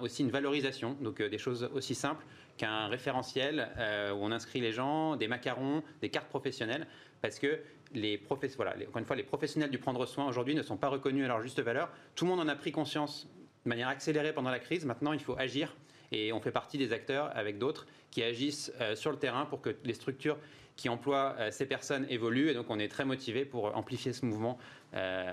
aussi 0.01 0.23
une 0.23 0.31
valorisation, 0.31 0.97
donc 0.99 1.21
euh, 1.21 1.29
des 1.29 1.37
choses 1.37 1.69
aussi 1.73 1.93
simples 1.93 2.25
qu'un 2.57 2.87
référentiel 2.87 3.69
euh, 3.77 4.11
où 4.11 4.17
on 4.17 4.31
inscrit 4.31 4.61
les 4.61 4.71
gens, 4.71 5.15
des 5.15 5.27
macarons, 5.27 5.83
des 6.01 6.09
cartes 6.09 6.29
professionnelles, 6.29 6.87
parce 7.21 7.39
que 7.39 7.59
les, 7.93 8.21
voilà, 8.55 8.73
encore 8.75 8.97
une 8.97 9.05
fois, 9.05 9.15
les 9.15 9.23
professionnels 9.23 9.69
du 9.69 9.77
prendre 9.77 10.05
soin 10.05 10.27
aujourd'hui 10.27 10.55
ne 10.55 10.63
sont 10.63 10.77
pas 10.77 10.87
reconnus 10.87 11.25
à 11.25 11.27
leur 11.27 11.41
juste 11.41 11.59
valeur. 11.59 11.89
Tout 12.15 12.25
le 12.25 12.31
monde 12.31 12.39
en 12.39 12.47
a 12.47 12.55
pris 12.55 12.71
conscience 12.71 13.27
de 13.65 13.69
manière 13.69 13.89
accélérée 13.89 14.33
pendant 14.33 14.49
la 14.49 14.59
crise. 14.59 14.85
Maintenant, 14.85 15.13
il 15.13 15.19
faut 15.19 15.37
agir 15.37 15.75
et 16.11 16.33
on 16.33 16.41
fait 16.41 16.51
partie 16.51 16.77
des 16.77 16.93
acteurs 16.93 17.31
avec 17.35 17.57
d'autres 17.57 17.85
qui 18.11 18.23
agissent 18.23 18.71
euh, 18.81 18.95
sur 18.95 19.11
le 19.11 19.17
terrain 19.17 19.45
pour 19.45 19.61
que 19.61 19.75
les 19.83 19.93
structures 19.93 20.37
qui 20.75 20.89
emploient 20.89 21.35
euh, 21.39 21.51
ces 21.51 21.65
personnes 21.65 22.05
évoluent. 22.09 22.49
Et 22.49 22.53
donc 22.53 22.67
on 22.69 22.79
est 22.79 22.89
très 22.89 23.05
motivé 23.05 23.45
pour 23.45 23.75
amplifier 23.75 24.13
ce 24.13 24.25
mouvement 24.25 24.57
euh, 24.93 25.31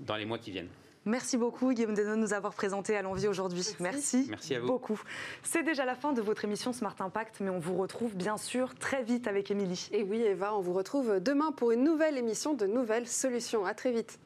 dans 0.00 0.16
les 0.16 0.24
mois 0.24 0.38
qui 0.38 0.50
viennent. 0.50 0.68
Merci 1.04 1.38
beaucoup 1.38 1.72
Guillaume 1.72 1.94
Denon 1.94 2.16
de 2.16 2.20
nous 2.20 2.34
avoir 2.34 2.52
présenté 2.52 2.94
à 2.96 3.02
l'envie 3.02 3.28
aujourd'hui. 3.28 3.64
Merci. 3.80 4.26
Merci. 4.28 4.54
à 4.54 4.60
vous. 4.60 4.66
beaucoup. 4.66 5.00
C'est 5.42 5.62
déjà 5.62 5.86
la 5.86 5.94
fin 5.94 6.12
de 6.12 6.20
votre 6.20 6.44
émission 6.44 6.72
Smart 6.72 6.96
Impact, 6.98 7.40
mais 7.40 7.48
on 7.50 7.58
vous 7.58 7.76
retrouve 7.76 8.14
bien 8.14 8.36
sûr 8.36 8.74
très 8.74 9.02
vite 9.04 9.26
avec 9.26 9.50
Émilie. 9.50 9.88
Et 9.92 10.02
oui 10.02 10.20
Eva, 10.20 10.54
on 10.54 10.60
vous 10.60 10.74
retrouve 10.74 11.20
demain 11.20 11.52
pour 11.52 11.70
une 11.70 11.82
nouvelle 11.82 12.18
émission 12.18 12.52
de 12.52 12.66
nouvelles 12.66 13.06
solutions. 13.06 13.64
À 13.64 13.72
très 13.72 13.92
vite. 13.92 14.18